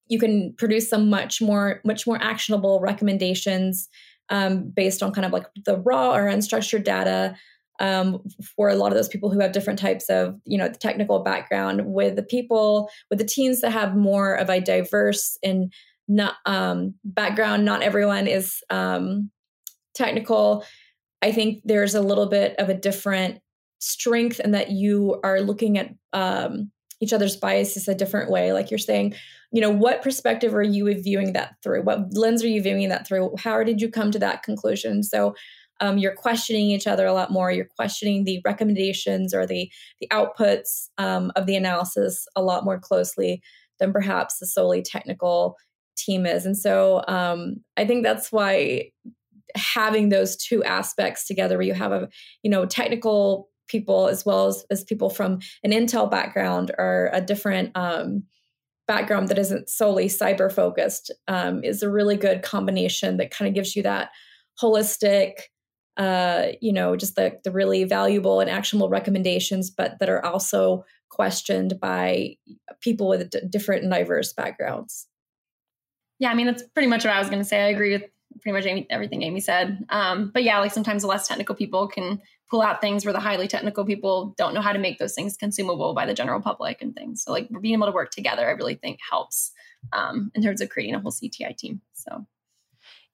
you 0.09 0.19
can 0.19 0.55
produce 0.57 0.89
some 0.89 1.11
much 1.11 1.41
more 1.41 1.81
much 1.85 2.07
more 2.07 2.19
actionable 2.21 2.81
recommendations 2.81 3.89
um, 4.31 4.73
based 4.75 5.03
on 5.03 5.13
kind 5.13 5.27
of 5.27 5.33
like 5.33 5.47
the 5.65 5.79
raw 5.79 6.15
or 6.15 6.25
unstructured 6.25 6.85
data 6.85 7.37
um, 7.83 8.23
for 8.57 8.69
a 8.69 8.77
lot 8.77 8.93
of 8.93 8.97
those 8.97 9.09
people 9.09 9.29
who 9.31 9.41
have 9.41 9.53
different 9.53 9.79
types 9.79 10.09
of 10.09 10.41
you 10.47 10.57
know 10.57 10.71
technical 10.71 11.23
background 11.23 11.83
with 11.85 12.17
the 12.17 12.23
people 12.23 12.89
with 13.11 13.19
the 13.19 13.25
teams 13.27 13.61
that 13.61 13.73
have 13.73 13.97
more 13.97 14.35
of 14.35 14.49
a 14.49 14.61
diverse 14.61 15.37
and 15.43 15.73
not 16.09 16.37
um, 16.47 16.95
background. 17.05 17.65
Not 17.65 17.83
everyone 17.83 18.27
is 18.27 18.61
um, 18.71 19.31
technical. 19.95 20.65
I 21.21 21.33
think 21.33 21.63
there's 21.65 21.95
a 21.95 22.01
little 22.01 22.27
bit 22.27 22.55
of 22.59 22.69
a 22.69 22.75
different 22.75 23.41
strength 23.79 24.41
and 24.43 24.55
that 24.55 24.71
you 24.71 25.21
are 25.25 25.41
looking 25.41 25.77
at 25.77 25.91
um, 26.13 26.71
each 27.01 27.13
other's 27.13 27.37
biases 27.37 27.89
a 27.89 27.95
different 27.95 28.31
way. 28.31 28.53
Like 28.53 28.71
you're 28.71 28.79
saying 28.79 29.15
you 29.53 29.61
know 29.61 29.71
what 29.71 30.03
perspective 30.03 30.55
are 30.55 30.63
you 30.63 30.93
viewing 31.03 31.35
that 31.35 31.57
through? 31.63 31.83
What 31.83 32.15
lens 32.15 32.43
are 32.43 32.49
you 32.49 32.63
viewing 32.63 32.89
that 32.89 33.07
through? 33.07 33.35
How 33.39 33.63
did 33.63 33.81
you 33.81 33.91
come 33.91 34.11
to 34.13 34.19
that 34.19 34.43
conclusion? 34.43 35.03
So 35.03 35.35
um, 35.83 35.99
you're 35.99 36.15
questioning 36.15 36.71
each 36.71 36.87
other 36.87 37.07
a 37.07 37.13
lot 37.13 37.31
more. 37.31 37.53
You're 37.53 37.69
questioning 37.77 38.25
the 38.25 38.41
recommendations 38.45 39.35
or 39.35 39.47
the 39.47 39.71
the 40.01 40.09
outputs 40.11 40.89
um, 40.97 41.31
of 41.37 41.47
the 41.47 41.57
analysis 41.57 42.27
a 42.35 42.43
lot 42.43 42.65
more 42.65 42.79
closely 42.79 43.43
than 43.79 43.93
perhaps 43.93 44.39
the 44.39 44.47
solely 44.47 44.81
technical 44.81 45.57
team 45.97 46.25
is. 46.25 46.47
And 46.47 46.57
so 46.57 47.03
um, 47.09 47.57
i 47.77 47.85
think 47.85 48.03
that's 48.03 48.33
why 48.33 48.91
having 49.55 50.09
those 50.09 50.37
two 50.37 50.65
aspects 50.65 51.27
together 51.27 51.59
where 51.59 51.67
you 51.67 51.75
have 51.75 51.93
a 51.93 52.09
you 52.43 52.51
know 52.51 52.65
technical 52.65 53.51
people 53.69 54.09
as 54.09 54.25
well 54.25 54.47
as, 54.47 54.65
as 54.71 54.85
people 54.85 55.11
from 55.11 55.41
an 55.63 55.73
intel 55.73 56.11
background 56.11 56.71
or 56.79 57.11
a 57.13 57.21
different 57.21 57.71
um, 57.75 58.23
background 58.87 59.29
that 59.29 59.39
isn't 59.39 59.69
solely 59.69 60.07
cyber 60.07 60.53
focused 60.53 61.11
um, 61.29 61.63
is 61.65 61.83
a 61.83 61.91
really 61.91 62.17
good 62.17 62.43
combination 62.43 63.17
that 63.17 63.31
kind 63.31 63.49
of 63.49 63.55
gives 63.55 63.77
you 63.77 63.83
that 63.83 64.11
holistic 64.61 65.35
uh, 65.97 66.49
you 66.61 66.73
know 66.73 66.97
just 66.97 67.17
the, 67.17 67.39
the 67.45 67.51
really 67.51 67.85
valuable 67.85 68.41
and 68.41 68.51
actionable 68.51 68.89
recommendations 68.89 69.71
but 69.71 69.99
that 69.99 70.09
are 70.09 70.25
also 70.25 70.85
questioned 71.11 71.79
by 71.81 72.37
people 72.81 73.09
with 73.09 73.29
d- 73.31 73.41
different 73.51 73.83
and 73.83 73.93
diverse 73.93 74.33
backgrounds 74.33 75.09
yeah 76.19 76.31
i 76.31 76.35
mean 76.35 76.47
that's 76.47 76.63
pretty 76.75 76.89
much 76.89 77.05
what 77.05 77.15
i 77.15 77.19
was 77.19 77.29
going 77.29 77.43
to 77.43 77.49
say 77.49 77.63
i 77.63 77.69
agree 77.69 77.93
with 77.93 78.05
pretty 78.41 78.57
much 78.57 78.65
Amy, 78.65 78.87
everything 78.89 79.23
amy 79.23 79.41
said 79.41 79.85
um, 79.91 80.31
but 80.33 80.43
yeah 80.43 80.59
like 80.59 80.73
sometimes 80.73 81.03
the 81.03 81.09
less 81.09 81.29
technical 81.29 81.55
people 81.55 81.87
can 81.87 82.21
pull 82.53 82.61
out 82.61 82.83
things 82.83 83.07
where 83.07 83.15
the 83.15 83.19
highly 83.19 83.49
technical 83.49 83.83
people 83.83 84.35
don't 84.37 84.53
know 84.53 84.61
how 84.61 84.75
to 84.75 84.79
make 84.79 84.99
those 84.99 85.15
things 85.15 85.39
consumable 85.39 85.95
by 85.95 86.05
the 86.05 86.13
general 86.13 86.39
public 86.39 86.83
and 86.83 86.95
things. 86.95 87.25
So 87.25 87.33
like 87.33 87.49
being 87.63 87.73
able 87.73 87.87
to 87.87 87.93
work 87.93 88.11
together, 88.11 88.47
I 88.47 88.51
really 88.51 88.75
think 88.75 88.99
helps 89.11 89.53
um, 89.95 90.31
in 90.35 90.43
terms 90.43 90.61
of 90.61 90.69
creating 90.69 90.95
a 90.95 91.01
whole 91.01 91.11
CTI 91.11 91.57
team. 91.57 91.81
So. 91.95 92.27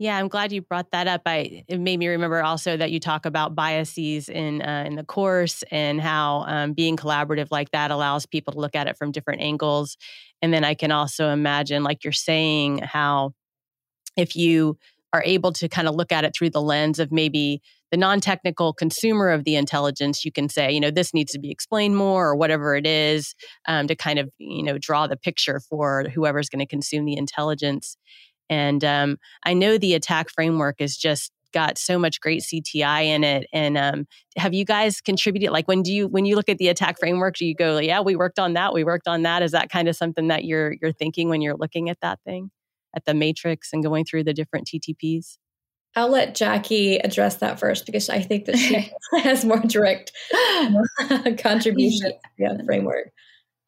Yeah, 0.01 0.17
I'm 0.17 0.29
glad 0.29 0.53
you 0.53 0.63
brought 0.63 0.93
that 0.93 1.09
up. 1.09 1.23
I 1.27 1.65
it 1.67 1.81
made 1.81 1.99
me 1.99 2.07
remember 2.07 2.41
also 2.43 2.77
that 2.77 2.93
you 2.93 3.01
talk 3.01 3.27
about 3.27 3.57
biases 3.57 4.29
in 4.29 4.63
uh, 4.63 4.85
in 4.87 4.95
the 4.95 5.03
course 5.03 5.65
and 5.73 6.01
how 6.01 6.45
um, 6.47 6.73
being 6.73 6.97
collaborative 6.97 7.49
like 7.51 7.73
that 7.73 7.91
allows 7.91 8.25
people 8.25 8.53
to 8.53 8.61
look 8.61 8.77
at 8.77 8.87
it 8.87 8.97
from 8.97 9.11
different 9.11 9.41
angles. 9.41 9.97
And 10.41 10.55
then 10.55 10.63
I 10.63 10.75
can 10.75 10.93
also 10.93 11.31
imagine, 11.31 11.83
like 11.83 12.05
you're 12.05 12.13
saying, 12.13 12.79
how 12.79 13.35
if 14.17 14.37
you 14.37 14.79
are 15.13 15.23
able 15.25 15.53
to 15.53 15.69
kind 15.69 15.89
of 15.89 15.95
look 15.95 16.13
at 16.13 16.25
it 16.25 16.33
through 16.37 16.51
the 16.51 16.63
lens 16.63 16.99
of 16.99 17.11
maybe 17.11 17.63
the 17.91 17.97
non-technical 17.97 18.75
consumer 18.75 19.31
of 19.31 19.45
the 19.45 19.57
intelligence 19.57 20.25
you 20.25 20.31
can 20.31 20.49
say 20.49 20.71
you 20.71 20.81
know 20.81 20.91
this 20.91 21.15
needs 21.15 21.33
to 21.33 21.39
be 21.39 21.51
explained 21.51 21.97
more 21.97 22.29
or 22.29 22.37
whatever 22.37 22.77
it 22.77 22.87
is 22.87 23.35
um, 23.67 23.87
to 23.87 23.97
kind 23.97 24.19
of 24.19 24.29
you 24.39 24.63
know 24.63 24.77
draw 24.79 25.07
the 25.07 25.17
picture 25.17 25.61
for 25.71 26.05
whoever's 26.15 26.51
going 26.51 26.61
to 26.61 26.67
consume 26.67 27.07
the 27.07 27.17
intelligence 27.17 27.97
and 28.49 28.85
um, 28.85 29.17
i 29.45 29.55
know 29.55 29.79
the 29.79 29.95
ATT&CK 29.95 30.31
framework 30.31 30.77
has 30.81 30.97
just 30.97 31.33
got 31.53 31.79
so 31.79 31.99
much 31.99 32.21
great 32.21 32.43
cti 32.43 33.05
in 33.05 33.25
it 33.25 33.47
and 33.53 33.79
um, 33.79 34.07
have 34.37 34.53
you 34.53 34.65
guys 34.65 35.01
contributed 35.01 35.51
like 35.51 35.67
when 35.67 35.83
do 35.83 35.93
you 35.93 36.07
when 36.09 36.25
you 36.25 36.37
look 36.37 36.49
at 36.49 36.59
the 36.59 36.69
ATT&CK 36.69 36.99
framework 36.99 37.37
do 37.37 37.47
you 37.47 37.55
go 37.55 37.79
yeah 37.79 38.01
we 38.01 38.17
worked 38.17 38.39
on 38.39 38.53
that 38.53 38.75
we 38.75 38.85
worked 38.85 39.09
on 39.09 39.23
that 39.23 39.43
is 39.43 39.53
that 39.53 39.71
kind 39.71 39.89
of 39.89 39.97
something 39.97 40.29
that 40.29 40.45
you're 40.45 40.75
you're 40.83 40.93
thinking 40.93 41.29
when 41.29 41.41
you're 41.41 41.57
looking 41.57 41.89
at 41.89 41.99
that 42.01 42.19
thing 42.25 42.51
at 42.95 43.05
the 43.05 43.15
matrix 43.15 43.73
and 43.73 43.83
going 43.83 44.05
through 44.05 44.25
the 44.25 44.35
different 44.35 44.69
ttps 44.69 45.39
I'll 45.97 46.11
let 46.11 46.35
Jackie 46.35 46.99
address 46.99 47.37
that 47.37 47.59
first 47.59 47.87
because 47.87 48.09
I 48.09 48.21
think 48.21 48.45
that 48.45 48.57
she 48.57 48.93
has 49.23 49.45
more 49.45 49.59
direct 49.59 50.13
contribution 51.39 52.13
to 52.39 52.55
the 52.57 52.65
framework. 52.65 53.11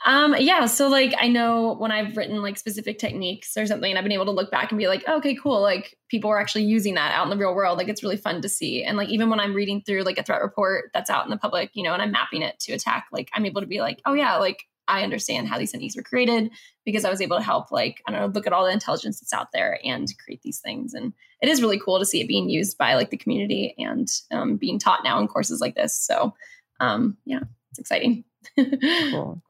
Um, 0.06 0.34
yeah, 0.38 0.64
so 0.64 0.88
like 0.88 1.14
I 1.18 1.28
know 1.28 1.74
when 1.74 1.92
I've 1.92 2.16
written 2.16 2.42
like 2.42 2.56
specific 2.56 2.98
techniques 2.98 3.56
or 3.56 3.66
something, 3.66 3.96
I've 3.96 4.02
been 4.02 4.12
able 4.12 4.24
to 4.26 4.30
look 4.30 4.50
back 4.50 4.70
and 4.70 4.78
be 4.78 4.88
like, 4.88 5.04
oh, 5.06 5.18
okay, 5.18 5.34
cool. 5.34 5.60
Like 5.60 5.98
people 6.08 6.30
are 6.30 6.40
actually 6.40 6.64
using 6.64 6.94
that 6.94 7.12
out 7.14 7.24
in 7.24 7.30
the 7.30 7.36
real 7.36 7.54
world. 7.54 7.76
Like 7.76 7.88
it's 7.88 8.02
really 8.02 8.16
fun 8.16 8.40
to 8.40 8.48
see. 8.48 8.82
And 8.82 8.96
like 8.96 9.10
even 9.10 9.28
when 9.28 9.40
I'm 9.40 9.54
reading 9.54 9.82
through 9.82 10.02
like 10.04 10.16
a 10.16 10.22
threat 10.22 10.40
report 10.40 10.90
that's 10.94 11.10
out 11.10 11.24
in 11.24 11.30
the 11.30 11.36
public, 11.36 11.70
you 11.74 11.82
know, 11.82 11.92
and 11.92 12.00
I'm 12.00 12.12
mapping 12.12 12.40
it 12.40 12.58
to 12.60 12.72
ATT&CK, 12.72 13.04
like 13.12 13.30
I'm 13.34 13.44
able 13.44 13.60
to 13.60 13.66
be 13.66 13.80
like, 13.80 14.00
oh 14.06 14.14
yeah, 14.14 14.36
like 14.36 14.64
I 14.88 15.02
understand 15.04 15.48
how 15.48 15.58
these 15.58 15.72
entities 15.72 15.96
were 15.96 16.02
created 16.02 16.50
because 16.84 17.04
I 17.04 17.10
was 17.10 17.20
able 17.20 17.36
to 17.36 17.42
help, 17.42 17.70
like, 17.70 18.02
I 18.06 18.10
don't 18.10 18.20
know, 18.20 18.26
look 18.26 18.46
at 18.46 18.52
all 18.52 18.64
the 18.64 18.72
intelligence 18.72 19.20
that's 19.20 19.32
out 19.32 19.52
there 19.52 19.78
and 19.84 20.08
create 20.18 20.42
these 20.42 20.58
things. 20.58 20.94
And 20.94 21.12
it 21.40 21.48
is 21.48 21.62
really 21.62 21.78
cool 21.78 22.00
to 22.00 22.04
see 22.04 22.20
it 22.20 22.26
being 22.26 22.50
used 22.50 22.76
by 22.76 22.94
like 22.94 23.10
the 23.10 23.16
community 23.16 23.74
and 23.78 24.08
um, 24.32 24.56
being 24.56 24.80
taught 24.80 25.04
now 25.04 25.20
in 25.20 25.28
courses 25.28 25.60
like 25.60 25.76
this. 25.76 25.94
So, 25.94 26.34
um, 26.80 27.18
yeah, 27.24 27.40
it's 27.70 27.78
exciting. 27.78 28.24
cool. 28.56 29.40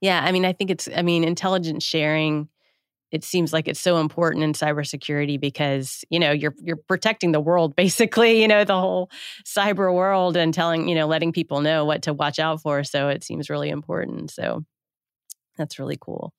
Yeah, 0.00 0.22
I 0.24 0.32
mean, 0.32 0.44
I 0.44 0.52
think 0.52 0.70
it's, 0.70 0.88
I 0.94 1.02
mean, 1.02 1.24
intelligence 1.24 1.84
sharing 1.84 2.48
it 3.10 3.24
seems 3.24 3.52
like 3.52 3.66
it's 3.66 3.80
so 3.80 3.98
important 3.98 4.44
in 4.44 4.52
cybersecurity 4.52 5.40
because 5.40 6.04
you 6.10 6.18
know 6.18 6.30
you're 6.30 6.54
you're 6.62 6.76
protecting 6.76 7.32
the 7.32 7.40
world 7.40 7.74
basically 7.76 8.40
you 8.40 8.48
know 8.48 8.64
the 8.64 8.78
whole 8.78 9.10
cyber 9.44 9.92
world 9.94 10.36
and 10.36 10.54
telling 10.54 10.88
you 10.88 10.94
know 10.94 11.06
letting 11.06 11.32
people 11.32 11.60
know 11.60 11.84
what 11.84 12.02
to 12.02 12.12
watch 12.12 12.38
out 12.38 12.60
for 12.60 12.84
so 12.84 13.08
it 13.08 13.24
seems 13.24 13.50
really 13.50 13.68
important 13.68 14.30
so 14.30 14.64
that's 15.58 15.78
really 15.78 15.98
cool. 16.00 16.32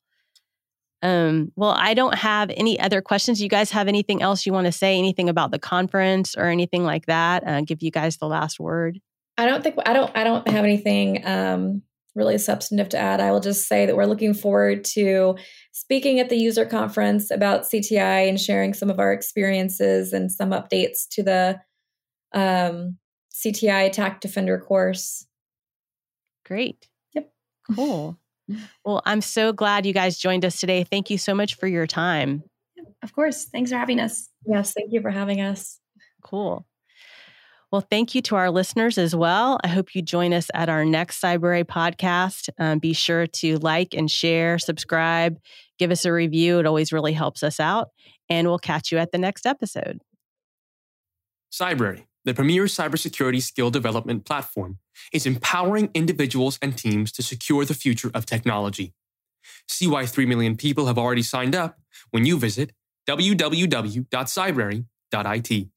Um, 1.04 1.52
well 1.56 1.74
i 1.76 1.94
don't 1.94 2.14
have 2.14 2.50
any 2.56 2.78
other 2.78 3.00
questions. 3.02 3.42
You 3.42 3.48
guys 3.48 3.72
have 3.72 3.88
anything 3.88 4.22
else 4.22 4.46
you 4.46 4.52
want 4.52 4.66
to 4.66 4.72
say? 4.72 4.96
Anything 4.98 5.28
about 5.28 5.50
the 5.50 5.58
conference 5.58 6.36
or 6.36 6.46
anything 6.46 6.84
like 6.84 7.06
that? 7.06 7.46
Uh, 7.46 7.60
give 7.62 7.82
you 7.82 7.90
guys 7.90 8.18
the 8.18 8.28
last 8.28 8.60
word. 8.60 9.00
I 9.36 9.46
don't 9.46 9.62
think 9.62 9.76
i 9.84 9.92
don't 9.92 10.10
i 10.14 10.24
don't 10.24 10.46
have 10.48 10.64
anything 10.64 11.26
um 11.26 11.82
really 12.14 12.38
substantive 12.38 12.88
to 12.90 12.98
add. 12.98 13.20
I 13.20 13.30
will 13.30 13.40
just 13.40 13.66
say 13.68 13.86
that 13.86 13.96
we're 13.96 14.06
looking 14.06 14.34
forward 14.34 14.84
to 14.84 15.36
speaking 15.72 16.20
at 16.20 16.28
the 16.28 16.36
user 16.36 16.66
conference 16.66 17.30
about 17.30 17.62
CTI 17.62 18.28
and 18.28 18.40
sharing 18.40 18.74
some 18.74 18.90
of 18.90 18.98
our 18.98 19.12
experiences 19.12 20.12
and 20.12 20.30
some 20.30 20.50
updates 20.50 21.08
to 21.12 21.22
the 21.22 21.60
um, 22.34 22.98
CTI 23.34 23.86
ATT&CK 23.86 24.20
Defender 24.20 24.58
course. 24.58 25.26
Great. 26.44 26.88
Yep. 27.14 27.32
Cool. 27.74 28.18
Well, 28.84 29.00
I'm 29.06 29.20
so 29.22 29.52
glad 29.52 29.86
you 29.86 29.94
guys 29.94 30.18
joined 30.18 30.44
us 30.44 30.60
today. 30.60 30.84
Thank 30.84 31.08
you 31.08 31.16
so 31.16 31.32
much 31.34 31.54
for 31.54 31.66
your 31.68 31.86
time. 31.86 32.42
Of 33.02 33.14
course. 33.14 33.46
Thanks 33.46 33.70
for 33.70 33.78
having 33.78 33.98
us. 33.98 34.28
Yes, 34.44 34.74
thank 34.74 34.92
you 34.92 35.00
for 35.00 35.10
having 35.10 35.40
us. 35.40 35.78
Cool. 36.22 36.66
Well, 37.72 37.80
thank 37.80 38.14
you 38.14 38.22
to 38.22 38.36
our 38.36 38.50
listeners 38.50 38.98
as 38.98 39.14
well. 39.16 39.58
I 39.64 39.68
hope 39.68 39.94
you 39.94 40.02
join 40.02 40.34
us 40.34 40.50
at 40.52 40.68
our 40.68 40.84
next 40.84 41.22
Cybrary 41.22 41.64
podcast. 41.64 42.50
Um, 42.58 42.78
be 42.78 42.92
sure 42.92 43.26
to 43.26 43.56
like 43.58 43.94
and 43.94 44.10
share, 44.10 44.58
subscribe, 44.58 45.38
give 45.78 45.90
us 45.90 46.04
a 46.04 46.12
review. 46.12 46.58
It 46.58 46.66
always 46.66 46.92
really 46.92 47.14
helps 47.14 47.42
us 47.42 47.58
out. 47.58 47.88
And 48.28 48.46
we'll 48.46 48.58
catch 48.58 48.92
you 48.92 48.98
at 48.98 49.10
the 49.10 49.16
next 49.16 49.46
episode. 49.46 50.02
Cybrary, 51.50 52.04
the 52.26 52.34
premier 52.34 52.64
cybersecurity 52.64 53.40
skill 53.40 53.70
development 53.70 54.26
platform, 54.26 54.76
is 55.10 55.24
empowering 55.24 55.88
individuals 55.94 56.58
and 56.60 56.76
teams 56.76 57.10
to 57.12 57.22
secure 57.22 57.64
the 57.64 57.72
future 57.72 58.10
of 58.12 58.26
technology. 58.26 58.92
See 59.66 59.86
why 59.86 60.04
3 60.04 60.26
million 60.26 60.58
people 60.58 60.88
have 60.88 60.98
already 60.98 61.22
signed 61.22 61.54
up 61.54 61.78
when 62.10 62.26
you 62.26 62.38
visit 62.38 62.72
www.cybrary.it. 63.08 65.71